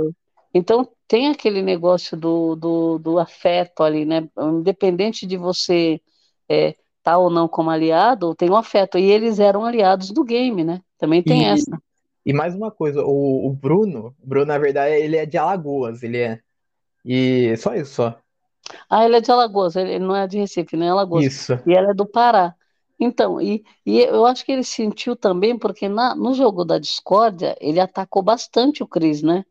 [0.53, 4.27] então tem aquele negócio do, do, do afeto ali, né?
[4.37, 6.01] Independente de você
[6.49, 6.73] estar
[7.03, 8.97] tá ou não como aliado, tem um afeto.
[8.97, 10.81] E eles eram aliados do game, né?
[10.97, 11.79] Também tem e, essa.
[12.25, 16.17] e mais uma coisa, o, o Bruno, Bruno, na verdade, ele é de Alagoas, ele
[16.19, 16.39] é,
[17.05, 18.21] e só isso, só,
[18.89, 21.29] Ah, ele é de Alagoas, ele não é de Recife, nem Alagoas.
[21.29, 22.55] isso, E ela é do Pará.
[22.99, 27.55] Então, e, e eu acho que ele sentiu também, porque na, no jogo da discórdia,
[27.59, 29.45] ele atacou bastante o Cris, né?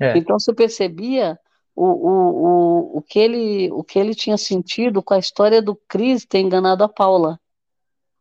[0.00, 1.38] é, Então, você percebia
[1.76, 5.76] o, o, o, o, que ele, o que ele tinha sentido com a história do
[5.88, 7.40] Cris ter enganado a Paula,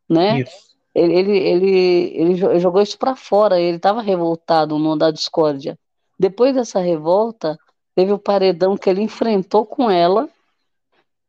[0.09, 0.43] né?
[0.43, 1.69] isso, Ele, ele, ele,
[2.17, 5.79] ele jo- jogou isso para fora, ele estava revoltado no da discórdia.
[6.19, 7.57] Depois dessa revolta,
[7.97, 10.29] teve o paredão que ele enfrentou com ela,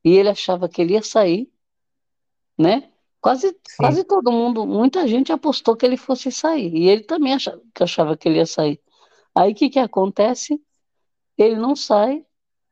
[0.05, 1.49] e ele achava que ele ia sair,
[2.59, 2.91] né?
[3.21, 7.35] Quase, sim, quase todo mundo, muita gente apostou que ele fosse sair, e ele também
[7.35, 8.81] achava, que achava que ele ia sair.
[9.37, 10.61] Aí o que que acontece?
[11.39, 12.25] Ele não sai,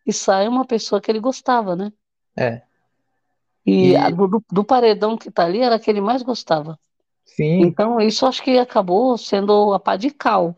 [0.06, 1.92] e sai uma pessoa que ele gostava, né?
[2.37, 2.66] é,
[3.66, 6.22] E a e do, do do paredão que tá ali era a que ele mais
[6.22, 6.78] gostava.
[7.24, 10.56] sim, Então, isso acho que acabou sendo a pá de cal,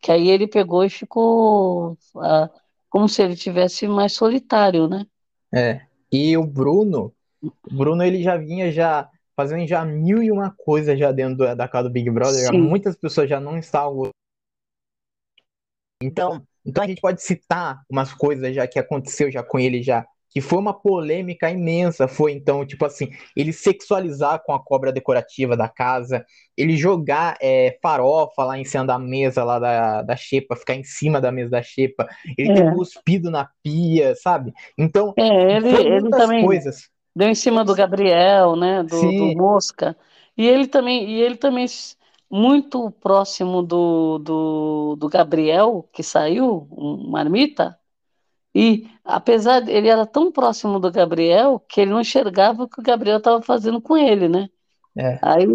[0.00, 2.50] que aí ele pegou e ficou ah,
[2.88, 5.06] como se ele tivesse mais solitário, né?
[5.52, 5.82] é,
[6.12, 10.98] e o Bruno, o Bruno, ele já vinha já fazendo já mil e uma coisas
[10.98, 14.10] já dentro da da casa do Big Brother, já muitas pessoas já não estavam
[16.02, 20.06] Então, então a gente pode citar umas coisas já que aconteceu já com ele já,
[20.30, 25.56] que foi uma polêmica imensa, foi então, tipo assim, ele sexualizar com a cobra decorativa
[25.56, 26.24] da casa,
[26.56, 30.84] ele jogar é, farofa lá em cima da mesa lá da, da xepa, ficar em
[30.84, 32.06] cima da mesa da xepa,
[32.38, 32.72] ele ter é.
[32.72, 34.52] cuspido na pia, sabe?
[34.78, 36.88] Então, É, ele, ele também coisas.
[37.14, 38.82] deu em cima do Gabriel, né?
[38.82, 39.96] Do, do Mosca.
[40.36, 41.66] E ele também, e ele também
[42.30, 47.78] muito próximo do, do, do Gabriel, que saiu, um marmita,
[48.54, 52.80] E apesar de ele era tão próximo do Gabriel que ele não enxergava o que
[52.80, 54.48] o Gabriel estava fazendo com ele, né?
[54.96, 55.46] é, Aí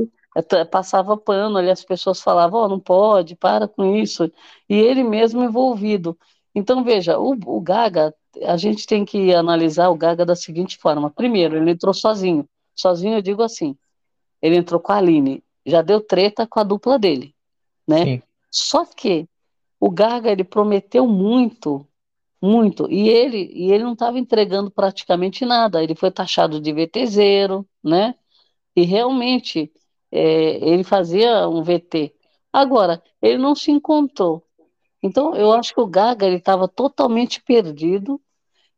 [0.71, 4.31] passava pano ali, as pessoas falavam, ó, não pode, para com isso.
[4.69, 6.17] E ele mesmo envolvido.
[6.53, 11.09] Então, veja, o, o Gaga, a gente tem que analisar o Gaga da seguinte forma.
[11.09, 12.47] Primeiro, ele entrou sozinho.
[12.75, 13.77] Sozinho, eu digo assim,
[14.41, 17.33] ele entrou com a Aline, já deu treta com a dupla dele,
[17.87, 18.05] né?
[18.05, 19.27] sim, Só que
[19.79, 21.87] o Gaga, ele prometeu muito
[22.45, 22.89] muito.
[22.91, 25.83] E ele, e ele não estava entregando praticamente nada.
[25.83, 28.15] Ele foi taxado de VTZero, né?
[28.75, 29.71] E realmente
[30.11, 32.13] é, ele fazia um VT.
[32.53, 34.45] Agora, ele não se encontrou.
[35.01, 38.21] Então, eu acho que o Gaga ele estava totalmente perdido.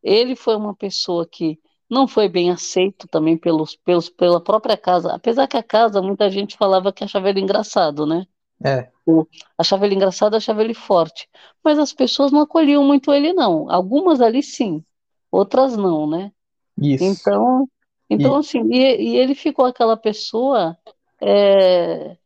[0.03, 5.13] Ele foi uma pessoa que não foi bem aceito também pelos, pelos, pela própria casa.
[5.13, 8.25] Apesar que a casa, muita gente falava que achava ele engraçado, né?
[8.63, 11.29] é, O- achava ele engraçado, achava ele forte.
[11.63, 13.71] Mas as pessoas não acolhiam muito ele, não.
[13.71, 14.83] Algumas ali sim,
[15.31, 16.31] outras não, né?
[16.77, 17.29] isso.
[17.29, 17.69] Então,
[18.09, 20.77] então E, assim, e, e ele ficou aquela pessoa
[21.21, 22.17] é,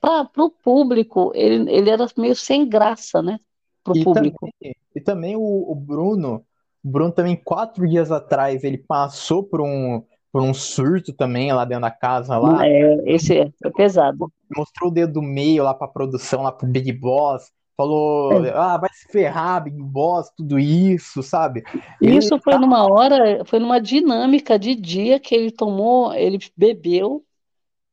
[0.00, 3.38] para o público, ele, ele era meio sem graça, né?
[3.84, 4.52] Para o público.
[4.52, 5.40] Também, e também o,
[5.70, 6.44] o Bruno,
[6.84, 11.64] o Bruno também, quatro dias atrás, ele passou por um, por um surto também lá
[11.64, 12.68] dentro da casa lá.
[12.68, 14.32] É, esse é, é pesado.
[14.54, 17.50] Mostrou o dedo do meio lá pra produção, lá pro Big Boss.
[17.76, 18.52] Falou, é.
[18.54, 21.62] ah, vai se ferrar, Big Boss, tudo isso, sabe?
[22.00, 22.58] Isso ele foi tá...
[22.58, 27.22] numa hora, foi numa dinâmica de dia que ele tomou, ele bebeu,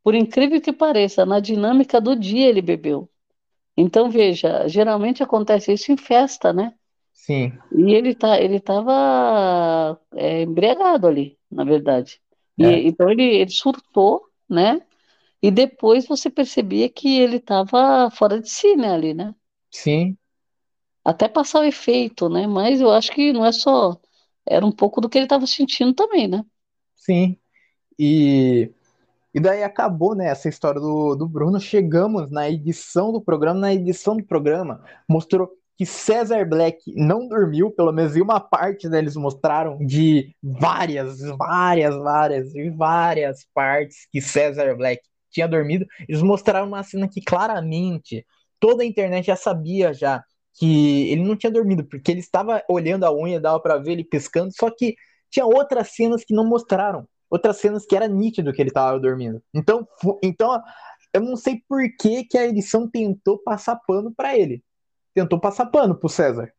[0.01, 3.09] por incrível que pareça, na dinâmica do dia ele bebeu.
[3.75, 6.73] Então, veja, geralmente acontece isso em festa, né?
[7.13, 7.53] Sim.
[7.75, 12.21] E ele tá, ele estava é, embriagado ali, na verdade.
[12.57, 12.87] E, é.
[12.87, 14.81] Então ele, ele surtou, né?
[15.43, 19.35] E depois você percebia que ele estava fora de si, né, ali, né?
[19.69, 20.17] Sim.
[21.03, 22.47] Até passar o efeito, né?
[22.47, 23.99] Mas eu acho que não é só.
[24.47, 26.45] Era um pouco do que ele estava sentindo também, né?
[26.95, 27.37] Sim.
[27.99, 28.71] E,
[29.33, 31.59] e daí acabou, né, essa história do, do Bruno.
[31.59, 33.59] Chegamos na edição do programa.
[33.59, 38.87] Na edição do programa, mostrou que Cesar Black não dormiu, pelo menos em uma parte
[38.87, 45.01] né, eles mostraram de várias, várias, várias, várias partes que Cesar Black
[45.33, 45.85] tinha dormido.
[46.07, 48.25] Eles mostraram uma cena que claramente
[48.59, 50.23] toda a internet já sabia já
[50.55, 54.03] que ele não tinha dormido, porque ele estava olhando a unha, dava para ver ele
[54.03, 54.95] piscando, só que
[55.31, 59.41] tinha outras cenas que não mostraram, outras cenas que era nítido que ele estava dormindo.
[59.53, 59.87] Então,
[60.21, 60.61] então
[61.11, 64.63] eu não sei por que, que a edição tentou passar pano para ele
[65.13, 66.51] tentou passar pano pro César.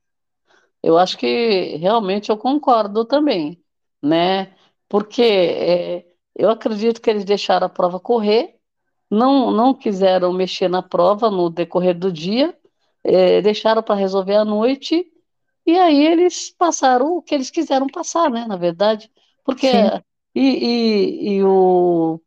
[0.83, 3.63] Eu acho que realmente eu concordo também,
[4.03, 4.55] né?
[4.89, 6.07] Porque é,
[6.37, 8.54] eu acredito que eles deixaram a prova correr,
[9.15, 12.57] não, não quiseram mexer na prova no decorrer do dia,
[13.03, 15.07] é, deixaram para resolver à noite,
[15.67, 18.45] e aí eles passaram o que eles quiseram passar, né?
[18.47, 19.11] Na verdade,
[19.45, 19.69] porque
[20.35, 22.21] e, e, e, o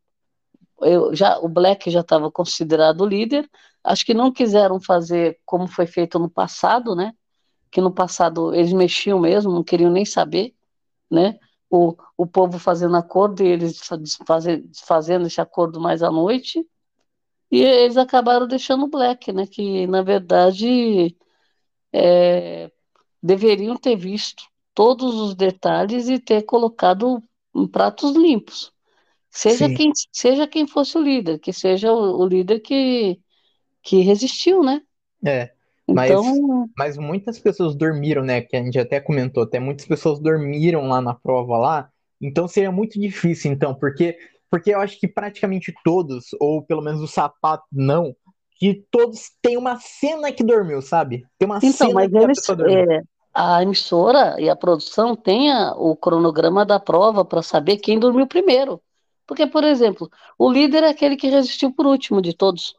[0.82, 3.50] eu, já o Black já estava considerado líder,
[3.88, 7.14] Acho que não quiseram fazer como foi feito no passado, né?
[7.72, 10.54] Que no passado eles mexiam mesmo, não queriam nem saber,
[11.10, 11.40] né?
[11.70, 13.80] O, o povo fazendo acordo e eles
[14.86, 16.68] fazendo esse acordo mais à noite.
[17.50, 19.48] E eles acabaram deixando o Black, né?
[19.48, 21.16] Que na verdade
[21.94, 22.72] é,
[23.22, 27.24] deveriam ter visto todos os detalhes e ter colocado
[27.56, 28.72] em pratos limpos.
[29.30, 33.20] Seja quem, seja quem fosse o líder, que seja o, o líder que,
[33.82, 34.82] que resistiu, né?
[35.24, 35.52] É.
[35.88, 36.70] Mas, então...
[36.78, 38.42] mas muitas pessoas dormiram, né?
[38.42, 41.92] Que a gente até comentou, até muitas pessoas dormiram lá na prova lá.
[42.20, 44.18] Então seria muito difícil, então, porque
[44.50, 48.16] porque eu acho que praticamente todos, ou pelo menos o sapato não,
[48.58, 51.26] que todos têm uma cena que dormiu, sabe?
[51.38, 53.02] Tem uma então, cena mas que a é,
[53.34, 58.82] a emissora e a produção têm o cronograma da prova para saber quem dormiu primeiro.
[59.28, 62.76] Porque, por exemplo, o líder é aquele que resistiu por último de todos.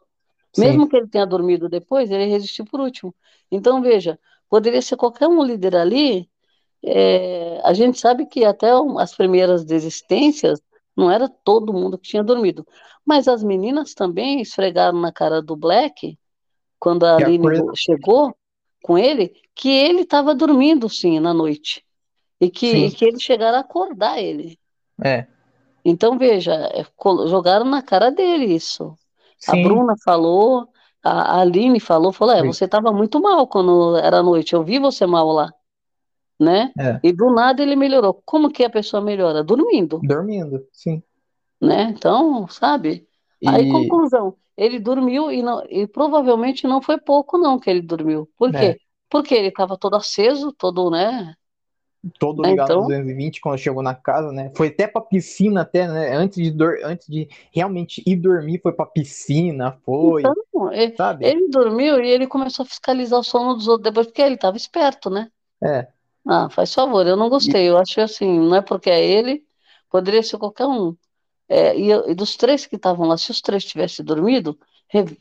[0.57, 0.89] Mesmo Sim.
[0.89, 3.15] que ele tenha dormido depois, ele resistiu por último.
[3.53, 6.29] Então, veja, poderia ser qualquer um líder ali.
[6.83, 10.61] É, a gente sabe que até as primeiras desistências
[10.99, 12.67] não era todo mundo que tinha dormido.
[13.07, 16.19] Mas as meninas também esfregaram na cara do Black,
[16.79, 18.37] quando a Aline chegou
[18.83, 21.85] com ele, que ele estava dormindo sim na noite.
[22.41, 24.59] E que, e que eles chegaram a acordar ele.
[25.05, 25.27] É.
[25.85, 26.85] Então, veja, é,
[27.29, 28.97] jogaram na cara dele isso.
[29.39, 29.61] Sim.
[29.61, 30.69] A Bruna falou,
[31.03, 35.07] a Aline falou, falou, é, você estava muito mal quando era noite, eu vi você
[35.07, 35.53] mal lá,
[36.39, 36.73] né?
[36.79, 37.01] É.
[37.03, 38.23] E do nada ele melhorou.
[38.25, 39.43] Como que a pessoa melhora?
[39.43, 40.01] Dormindo.
[40.03, 41.03] Dormindo, sim.
[41.61, 41.95] Né?
[41.97, 43.07] Então, sabe?
[43.43, 43.49] E...
[43.49, 48.29] Aí, conclusão, ele dormiu e, não, e provavelmente não foi pouco não que ele dormiu.
[48.37, 48.57] Por quê?
[48.57, 48.77] É.
[49.11, 51.35] Porque ele estava todo aceso, todo, né?
[52.19, 52.83] todo né, ligado então...
[52.83, 54.53] 220 quando chegou na casa, né?
[54.55, 56.15] Foi até pra piscina, até, né?
[56.15, 56.79] Antes de, dor...
[56.85, 60.23] Antes de realmente ir dormir, foi pra piscina, foi.
[60.23, 61.27] Então, ele, sabe?
[61.27, 64.57] ele dormiu e ele começou a fiscalizar o sono dos outros depois, porque ele tava
[64.57, 65.29] esperto, né?
[65.63, 65.89] É.
[66.31, 67.71] Ah, faz favor, eu não gostei.
[67.71, 69.43] Eu acho assim, não é porque é ele,
[69.91, 70.95] poderia ser qualquer um.
[71.49, 74.59] É, e, e, dos três que estavam lá, se os três tivessem dormido,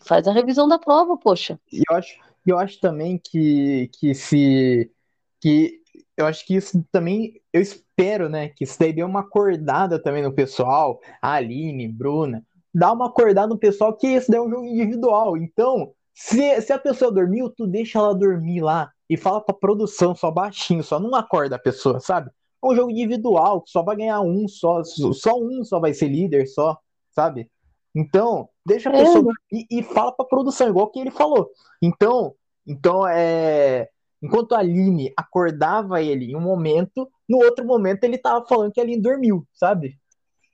[0.02, 1.58] faz a revisão da prova, poxa.
[1.72, 4.92] E eu acho, eu acho também que, que se
[5.40, 5.80] que
[6.18, 10.24] eu acho que isso também, eu espero, né, que isso daí dê uma acordada também
[10.24, 12.44] no pessoal, a Aline, Bruna,
[12.74, 15.38] dá uma acordada no pessoal que isso daí é um jogo individual.
[15.38, 20.16] Então, se, se a pessoa dormiu, tu deixa ela dormir lá e fala pra produção
[20.16, 22.30] só baixinho, só não acorda a pessoa, sabe?
[22.64, 26.48] É um jogo individual, só vai ganhar um só, só um só vai ser líder
[26.48, 26.78] só,
[27.12, 27.50] sabe?
[27.96, 29.24] Então, deixa a pessoa é.
[29.24, 31.50] dormir e fala pra produção, igual que ele falou.
[31.82, 32.36] Então,
[32.66, 33.90] então é
[34.22, 38.80] Enquanto a Aline acordava ele em um momento, no outro momento ele tava falando que
[38.80, 39.98] a Aline dormiu, sabe?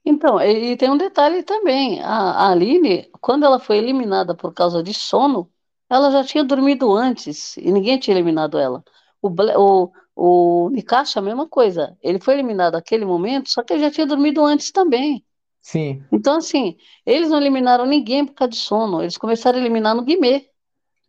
[0.06, 2.01] Então, e, e tem um detalhe também.
[2.01, 5.49] A, a Aline, quando ela foi eliminada por causa de sono,
[5.96, 8.84] ela já tinha dormido antes e ninguém tinha eliminado ela.
[9.22, 10.70] O, o, o
[11.16, 11.98] a mesma coisa.
[12.02, 15.26] Ele foi eliminado naquele momento, só que ele já tinha dormido antes também.
[15.62, 19.02] Sim, Então, assim, eles não eliminaram ninguém por causa de sono.
[19.02, 20.50] Eles começaram a eliminar no Guimê.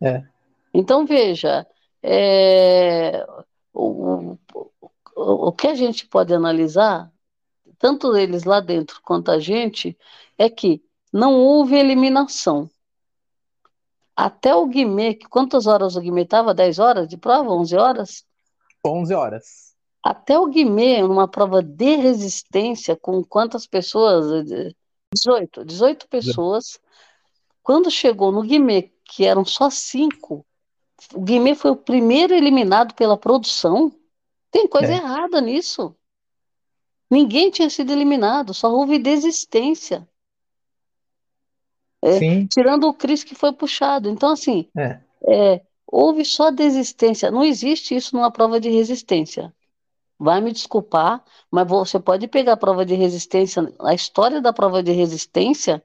[0.01, 0.23] é.
[0.73, 1.65] Então, veja,
[2.01, 3.25] é,
[3.73, 4.71] o, o
[5.17, 7.09] o que a gente pode analisar
[7.77, 9.97] tanto eles lá dentro quanto a gente,
[10.37, 12.69] é que não houve eliminação.
[14.15, 16.53] Até o Guimê, que quantas horas o Guimê estava?
[16.53, 17.51] 10 horas de prova?
[17.51, 18.25] 11 horas?
[18.85, 19.75] 11 horas.
[20.03, 24.45] Até o Guimê, numa prova de resistência, com quantas pessoas?
[25.13, 25.65] 18.
[25.65, 26.79] 18 pessoas.
[27.63, 30.45] Quando chegou no Guimê, que eram só cinco,
[31.13, 33.91] o Guimê foi o primeiro eliminado pela produção.
[34.51, 34.97] Tem coisa É.
[34.97, 35.95] errada nisso.
[37.09, 40.07] Ninguém tinha sido eliminado, só houve desistência.
[42.05, 44.09] É, tirando o Cris que foi puxado.
[44.09, 44.99] Então, assim, é.
[45.27, 47.31] é, houve só desistência.
[47.31, 49.53] Não existe isso numa prova de resistência.
[50.17, 54.81] Vai me desculpar, mas você pode pegar a prova de resistência, a história da prova
[54.81, 55.83] de resistência,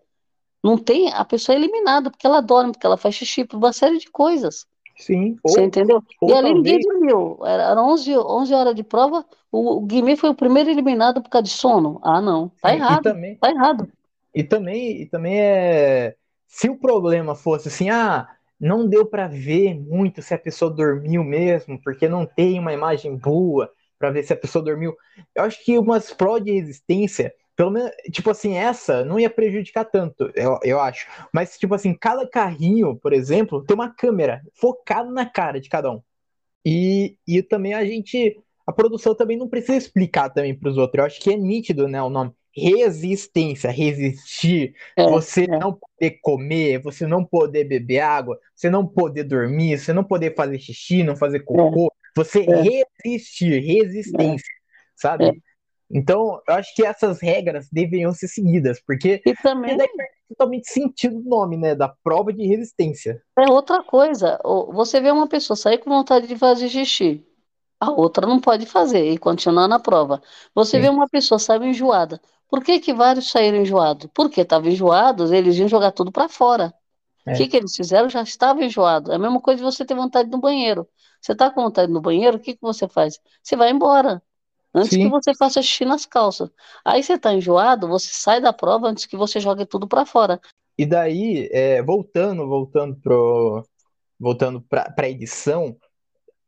[0.63, 3.73] não tem a pessoa é eliminada, porque ela dorme, porque ela faz xixi, por uma
[3.73, 4.67] série de coisas.
[4.97, 5.37] Sim.
[5.45, 6.05] Você Ou, entendeu?
[6.21, 7.39] ou E ali ninguém dormiu.
[7.43, 11.31] Era, era 11, 11 horas de prova, o, o Guimê foi o primeiro eliminado por
[11.31, 11.99] causa de sono.
[12.03, 12.51] Ah, não.
[12.61, 13.03] Tá Sim, errado.
[13.03, 13.37] também.
[13.37, 13.91] Tá errado.
[14.35, 16.15] E também, e também é.
[16.47, 18.29] Se o problema fosse assim, ah,
[18.61, 23.17] não deu para ver muito se a pessoa dormiu mesmo, porque não tem uma imagem
[23.17, 24.97] boa para ver se a pessoa dormiu.
[25.35, 29.85] Eu acho que umas provas de resistência, pelo menos, tipo assim, essa não ia prejudicar
[29.85, 31.07] tanto, eu, eu acho.
[31.33, 35.91] Mas, tipo assim, cada carrinho, por exemplo, tem uma câmera focada na cara de cada
[35.91, 36.03] um.
[36.65, 38.39] E, e também a gente.
[38.67, 40.99] A produção também não precisa explicar também para os outros.
[40.99, 42.33] Eu acho que é nítido, né, o nome.
[42.55, 48.87] Resistência, resistir, É, você é, não poder comer, você não poder beber água, você não
[48.87, 54.53] poder dormir, você não poder fazer xixi, não fazer cocô, você é, resistir, resistência,
[55.19, 55.33] é, é.
[55.35, 55.43] sabe?
[55.91, 59.89] Então, eu acho que essas regras deveriam ser seguidas, porque, E também daí
[60.29, 63.23] totalmente sentido o nome, né, da prova de resistência.
[63.39, 64.39] é outra coisa.
[64.73, 67.27] Você vê uma pessoa sair com vontade de fazer xixi,
[67.81, 70.23] a outra não pode fazer e continuar na prova.
[70.55, 72.21] Você vê Sim, uma pessoa sair enjoada.
[72.51, 74.11] Por que que vários saíram enjoados?
[74.13, 76.75] Porque estavam enjoados, eles iam jogar tudo para fora.
[77.27, 78.09] O que é, que eles fizeram?
[78.09, 79.13] Já estava enjoado.
[79.13, 80.89] É a mesma coisa de você ter vontade no banheiro.
[81.21, 83.21] Você está com vontade no banheiro, o que que você faz?
[83.43, 84.23] Você vai embora.
[84.75, 85.09] Antes que sim.
[85.09, 86.49] você faça xixi nas calças.
[86.85, 90.41] Aí você está enjoado, você sai da prova antes que você jogue tudo para fora.
[90.79, 93.65] E daí, é, voltando, voltando pro,
[94.19, 95.77] voltando para a edição,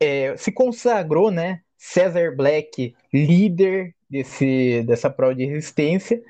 [0.00, 6.22] é, se consagrou, né, Cesar Black líder desse, dessa prova de resistência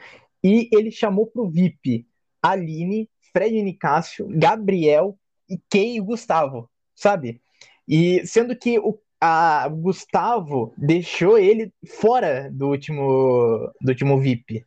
[0.43, 2.07] e ele chamou para o VIP
[2.41, 5.19] Aline, Fred Nicásio, Gabriel
[5.49, 7.41] e Kay e Gustavo, sabe?
[7.87, 14.65] E sendo que o a, Gustavo deixou ele fora do último, do último VIP,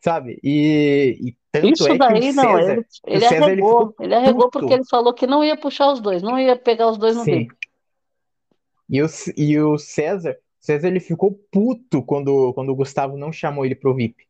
[0.00, 0.38] sabe?
[0.42, 3.94] E, e tanto Isso é que o daí, não, César, ele, ele César ele arregou.
[4.00, 6.96] Ele arregou porque ele falou que não ia puxar os dois, não ia pegar os
[6.96, 7.38] dois no sim.
[7.38, 7.54] VIP.
[8.88, 13.66] E o, e o César, César ele ficou puto quando, quando o Gustavo não chamou
[13.66, 14.24] ele pro VIP.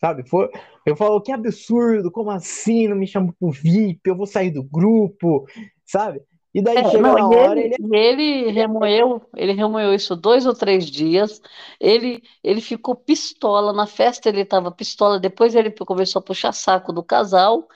[0.00, 0.28] Sabe?
[0.28, 0.50] Foi,
[0.86, 4.10] eu falo, que absurdo, como assim não me chamou pro VIP?
[4.10, 5.46] Eu vou sair do grupo,
[5.86, 6.22] sabe?
[6.54, 10.44] E daí É, chega não, e hora, ele, ele ele remoeu, ele remoeu isso dois
[10.46, 11.40] ou três dias.
[11.80, 15.18] Ele, ele ficou pistola na festa, ele estava pistola.
[15.18, 17.66] Depois ele começou a puxar saco do casal.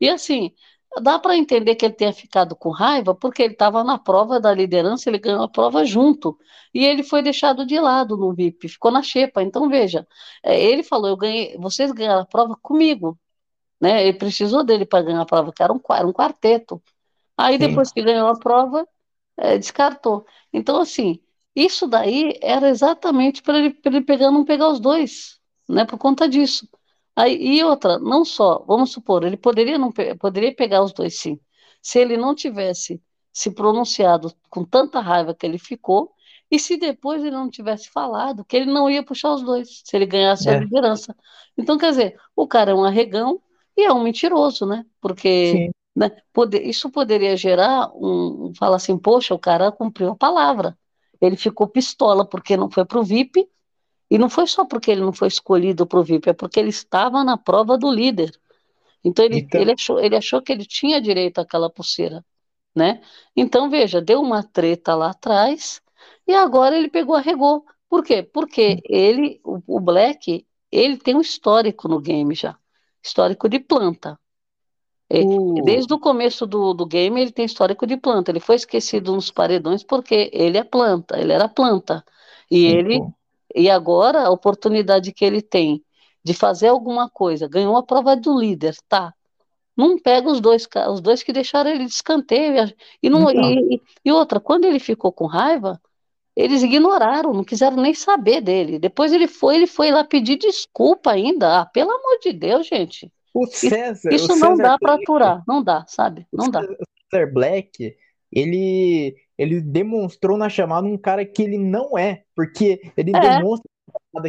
[0.00, 0.54] E assim,
[1.02, 4.52] dá para entender que ele tenha ficado com raiva, porque ele estava na prova da
[4.54, 6.38] liderança, ele ganhou a prova junto.
[6.74, 9.42] E ele foi deixado de lado no VIP, ficou na xepa.
[9.42, 10.06] Então veja,
[10.42, 13.18] é, ele falou: eu ganhei, vocês ganharam a prova comigo,
[13.80, 14.06] né?
[14.06, 16.82] Ele precisou dele para ganhar a prova, que era um, era um quarteto.
[17.36, 18.86] Aí sim, depois que ganhou a prova
[19.36, 20.26] é, descartou.
[20.52, 21.20] Então, assim,
[21.54, 25.84] isso daí era exatamente para ele, pra ele pegar, não pegar os dois, né?
[25.84, 26.68] Por conta disso.
[27.16, 31.40] Aí, e outra, não só, vamos supor, ele poderia não poderia pegar os dois, sim.
[31.82, 33.02] Se ele não tivesse
[33.32, 36.12] se pronunciado com tanta raiva que ele ficou,
[36.50, 39.96] e se depois ele não tivesse falado que ele não ia puxar os dois, se
[39.96, 41.16] ele ganhasse a é, liderança.
[41.56, 43.42] Então, quer dizer, o cara é um arregão
[43.76, 44.84] e é um mentiroso, né?
[45.00, 45.64] Porque
[45.94, 46.10] né?
[46.32, 50.76] Pode- isso poderia gerar um, um- falar assim, poxa, o cara cumpriu a palavra.
[51.20, 53.48] Ele ficou pistola porque não foi para o VIP,
[54.10, 56.70] e não foi só porque ele não foi escolhido para o VIP, é porque ele
[56.70, 58.32] estava na prova do líder.
[59.04, 62.24] Então ele, ta- ele achou, ele achou que ele tinha direito àquela pulseira,
[62.74, 63.02] né?
[63.36, 65.80] Então, veja, deu uma treta lá atrás,
[66.26, 67.64] e agora ele pegou, arregou.
[67.88, 68.22] Por quê?
[68.22, 72.58] Porque ele, o, o Black, ele tem um histórico no game já,
[73.02, 74.18] histórico de planta.
[75.10, 75.64] Uh.
[75.64, 78.30] Desde o começo do, do game ele tem histórico de planta.
[78.30, 82.04] Ele foi esquecido nos paredões porque ele é planta, ele era planta.
[82.50, 83.00] E Sim, ele.
[83.54, 85.82] E agora a oportunidade que ele tem
[86.24, 89.14] de fazer alguma coisa, ganhou a prova do líder, tá?
[89.76, 92.72] Não pega os dois, os dois que deixaram ele de escanteio.
[93.02, 93.50] E, não, então.
[93.50, 95.80] e, e outra, quando ele ficou com raiva,
[96.34, 98.78] eles ignoraram, não quiseram nem saber dele.
[98.78, 101.60] Depois ele foi, ele foi lá pedir desculpa ainda.
[101.60, 103.12] Ah, pelo amor de Deus, gente.
[103.32, 104.12] O César.
[104.12, 106.26] Isso o não César dá para aturar, não dá, sabe?
[106.32, 106.60] Não dá.
[106.60, 106.64] O
[107.10, 107.94] César Black,
[108.32, 113.20] ele, ele demonstrou na chamada um cara que ele não é, porque ele é.
[113.20, 113.70] demonstra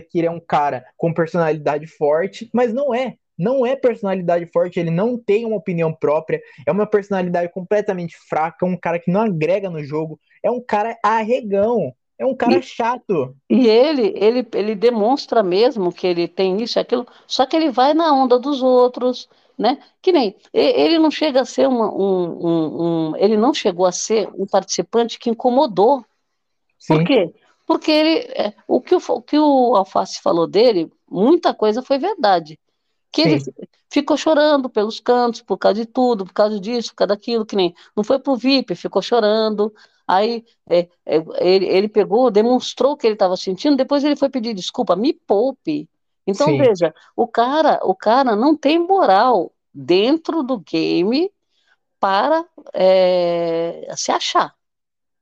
[0.09, 3.15] que ele é um cara com personalidade forte, mas não é.
[3.37, 8.65] Não é personalidade forte, ele não tem uma opinião própria, é uma personalidade completamente fraca,
[8.65, 11.93] um cara que não agrega no jogo, é um cara arregão.
[12.19, 13.35] É um cara e, chato.
[13.47, 17.69] E ele, ele, ele demonstra mesmo que ele tem isso e aquilo, só que ele
[17.69, 19.79] vai na onda dos outros, né?
[20.01, 23.91] Que nem ele não chega a ser uma, um, um, um, ele não chegou a
[23.91, 26.05] ser um participante que incomodou.
[26.77, 26.95] Sim.
[26.95, 27.33] Por quê?
[27.65, 31.97] Porque ele, é, o, que o, o que o Alface falou dele, muita coisa foi
[31.97, 32.59] verdade.
[33.11, 33.29] Que Sim.
[33.29, 33.43] ele
[33.89, 37.55] ficou chorando pelos cantos, por causa de tudo, por causa disso, por causa daquilo, que
[37.55, 39.73] nem não foi pro VIP, ficou chorando,
[40.07, 44.29] Aí é, é, ele, ele pegou, demonstrou o que ele estava sentindo, depois ele foi
[44.29, 45.89] pedir desculpa, me poupe.
[46.27, 46.57] Então, Sim.
[46.57, 51.31] veja, o cara, o cara não tem moral dentro do game
[51.99, 54.53] para é, se achar.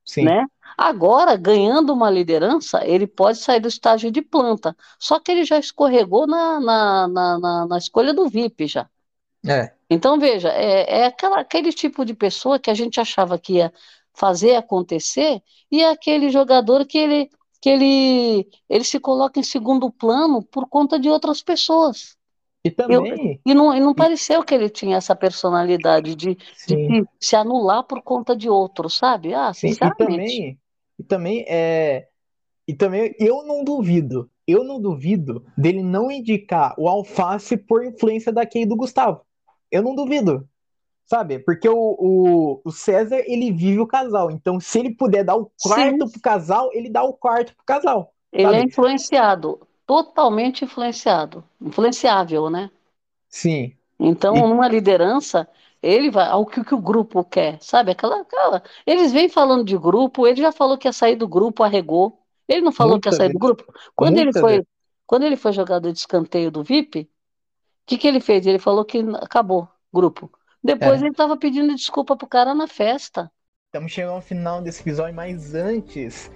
[0.04, 0.24] Sim.
[0.24, 0.44] Né?
[0.76, 4.76] Agora, ganhando uma liderança, ele pode sair do estágio de planta.
[4.98, 8.88] Só que ele já escorregou na, na, na, na, na escolha do VIP já.
[9.46, 9.72] É.
[9.88, 13.72] Então, veja, é, é aquela, aquele tipo de pessoa que a gente achava que ia
[14.12, 17.30] fazer acontecer, e é aquele jogador que ele,
[17.66, 22.16] que ele, ele se coloca em segundo plano por conta de outras pessoas.
[22.64, 23.40] E também.
[23.44, 27.82] Eu, e, não, e não pareceu que ele tinha essa personalidade de, de se anular
[27.82, 29.34] por conta de outros, sabe?
[29.34, 30.58] Ah, Sim, e também,
[30.96, 32.06] e também é.
[32.68, 38.32] E também eu não duvido, eu não duvido dele não indicar o alface por influência
[38.32, 39.22] daquele do Gustavo.
[39.72, 40.48] Eu não duvido.
[41.06, 41.38] Sabe?
[41.38, 44.28] Porque o, o, o, César, ele vive o casal.
[44.28, 46.12] Então, se ele puder dar o quarto Sim.
[46.12, 48.12] pro casal, ele dá o quarto pro casal.
[48.32, 48.56] Ele sabe?
[48.56, 51.44] é influenciado, totalmente influenciado.
[51.60, 52.70] Influenciável, né?
[53.28, 53.72] Sim.
[54.00, 54.40] Então, e...
[54.40, 55.48] numa liderança,
[55.80, 57.92] ele vai ao que, que o grupo quer, sabe?
[57.92, 58.60] Aquela, aquela.
[58.84, 62.20] Eles vêm falando de grupo, ele já falou que ia sair do grupo, arregou.
[62.48, 63.34] Ele não falou Muita que ia sair vez.
[63.34, 63.64] do grupo.
[63.94, 64.64] Quando ele foi,
[65.06, 67.06] quando ele foi jogador de escanteio do VIP, o
[67.86, 68.44] que, que ele fez?
[68.44, 70.28] Ele falou que acabou grupo.
[70.66, 71.06] Depois é.
[71.06, 73.30] ele tava pedindo desculpa pro cara na festa.
[73.66, 76.28] Estamos chegando ao final desse episódio, mas antes,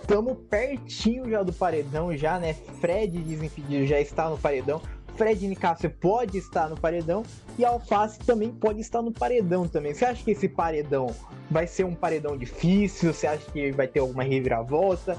[0.00, 2.54] estamos pertinho já do paredão, já, né?
[2.80, 4.82] Fred Desimpedido já está no paredão.
[5.14, 7.22] Fred Nicásio pode estar no paredão
[7.56, 9.94] e Alface também pode estar no paredão também.
[9.94, 11.14] Você acha que esse paredão
[11.48, 13.14] vai ser um paredão difícil?
[13.14, 15.16] Você acha que vai ter alguma reviravolta?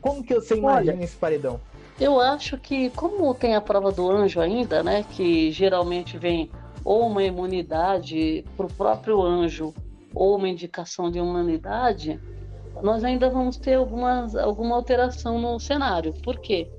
[0.00, 1.58] Como que você imagina Olha, esse paredão?
[1.98, 5.04] Eu acho que, como tem a prova do anjo ainda, né?
[5.10, 6.50] Que geralmente vem
[6.84, 9.72] ou uma imunidade para o próprio anjo
[10.14, 12.20] ou uma indicação de humanidade,
[12.82, 16.12] nós ainda vamos ter algumas, alguma alteração no cenário.
[16.22, 16.70] Por quê?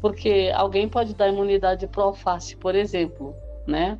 [0.00, 3.34] Porque alguém pode dar imunidade para o alface, por exemplo,
[3.66, 3.98] né?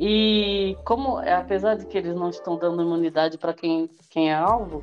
[0.00, 4.34] E como, é, apesar de que eles não estão dando imunidade para quem, quem é
[4.34, 4.82] alvo,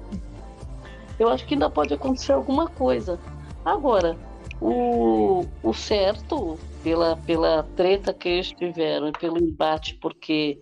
[1.18, 3.18] eu acho que ainda pode acontecer alguma coisa.
[3.64, 4.18] Agora,
[4.66, 10.59] o, o certo pela, pela treta que eles tiveram e pelo embate, porque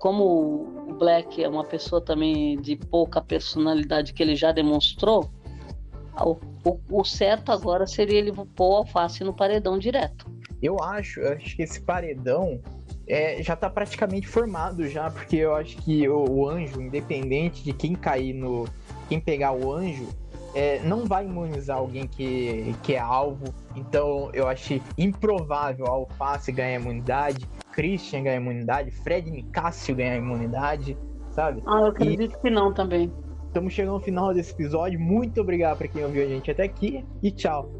[0.00, 0.24] como
[0.88, 5.30] o Black é uma pessoa também de pouca personalidade que ele já demonstrou,
[6.20, 10.26] o, o, o certo agora seria ele pôr o alface no paredão direto.
[10.60, 12.60] Eu acho, eu acho que esse paredão
[13.06, 17.72] é, já está praticamente formado já, porque eu acho que o, o, anjo, independente de
[17.72, 18.68] quem cair no.
[19.08, 20.08] quem pegar o anjo,
[20.54, 23.54] é, não vai imunizar alguém que, que é alvo.
[23.76, 30.96] Então eu achei improvável a Alface ganhar imunidade, Christian ganhar imunidade, Fred Nicásio ganhar imunidade,
[31.30, 31.62] sabe?
[31.66, 32.40] Ah, eu acredito e...
[32.40, 33.12] que não também.
[33.46, 35.00] Estamos chegando ao final desse episódio.
[35.00, 37.77] Muito obrigado para quem ouviu a gente até aqui e tchau.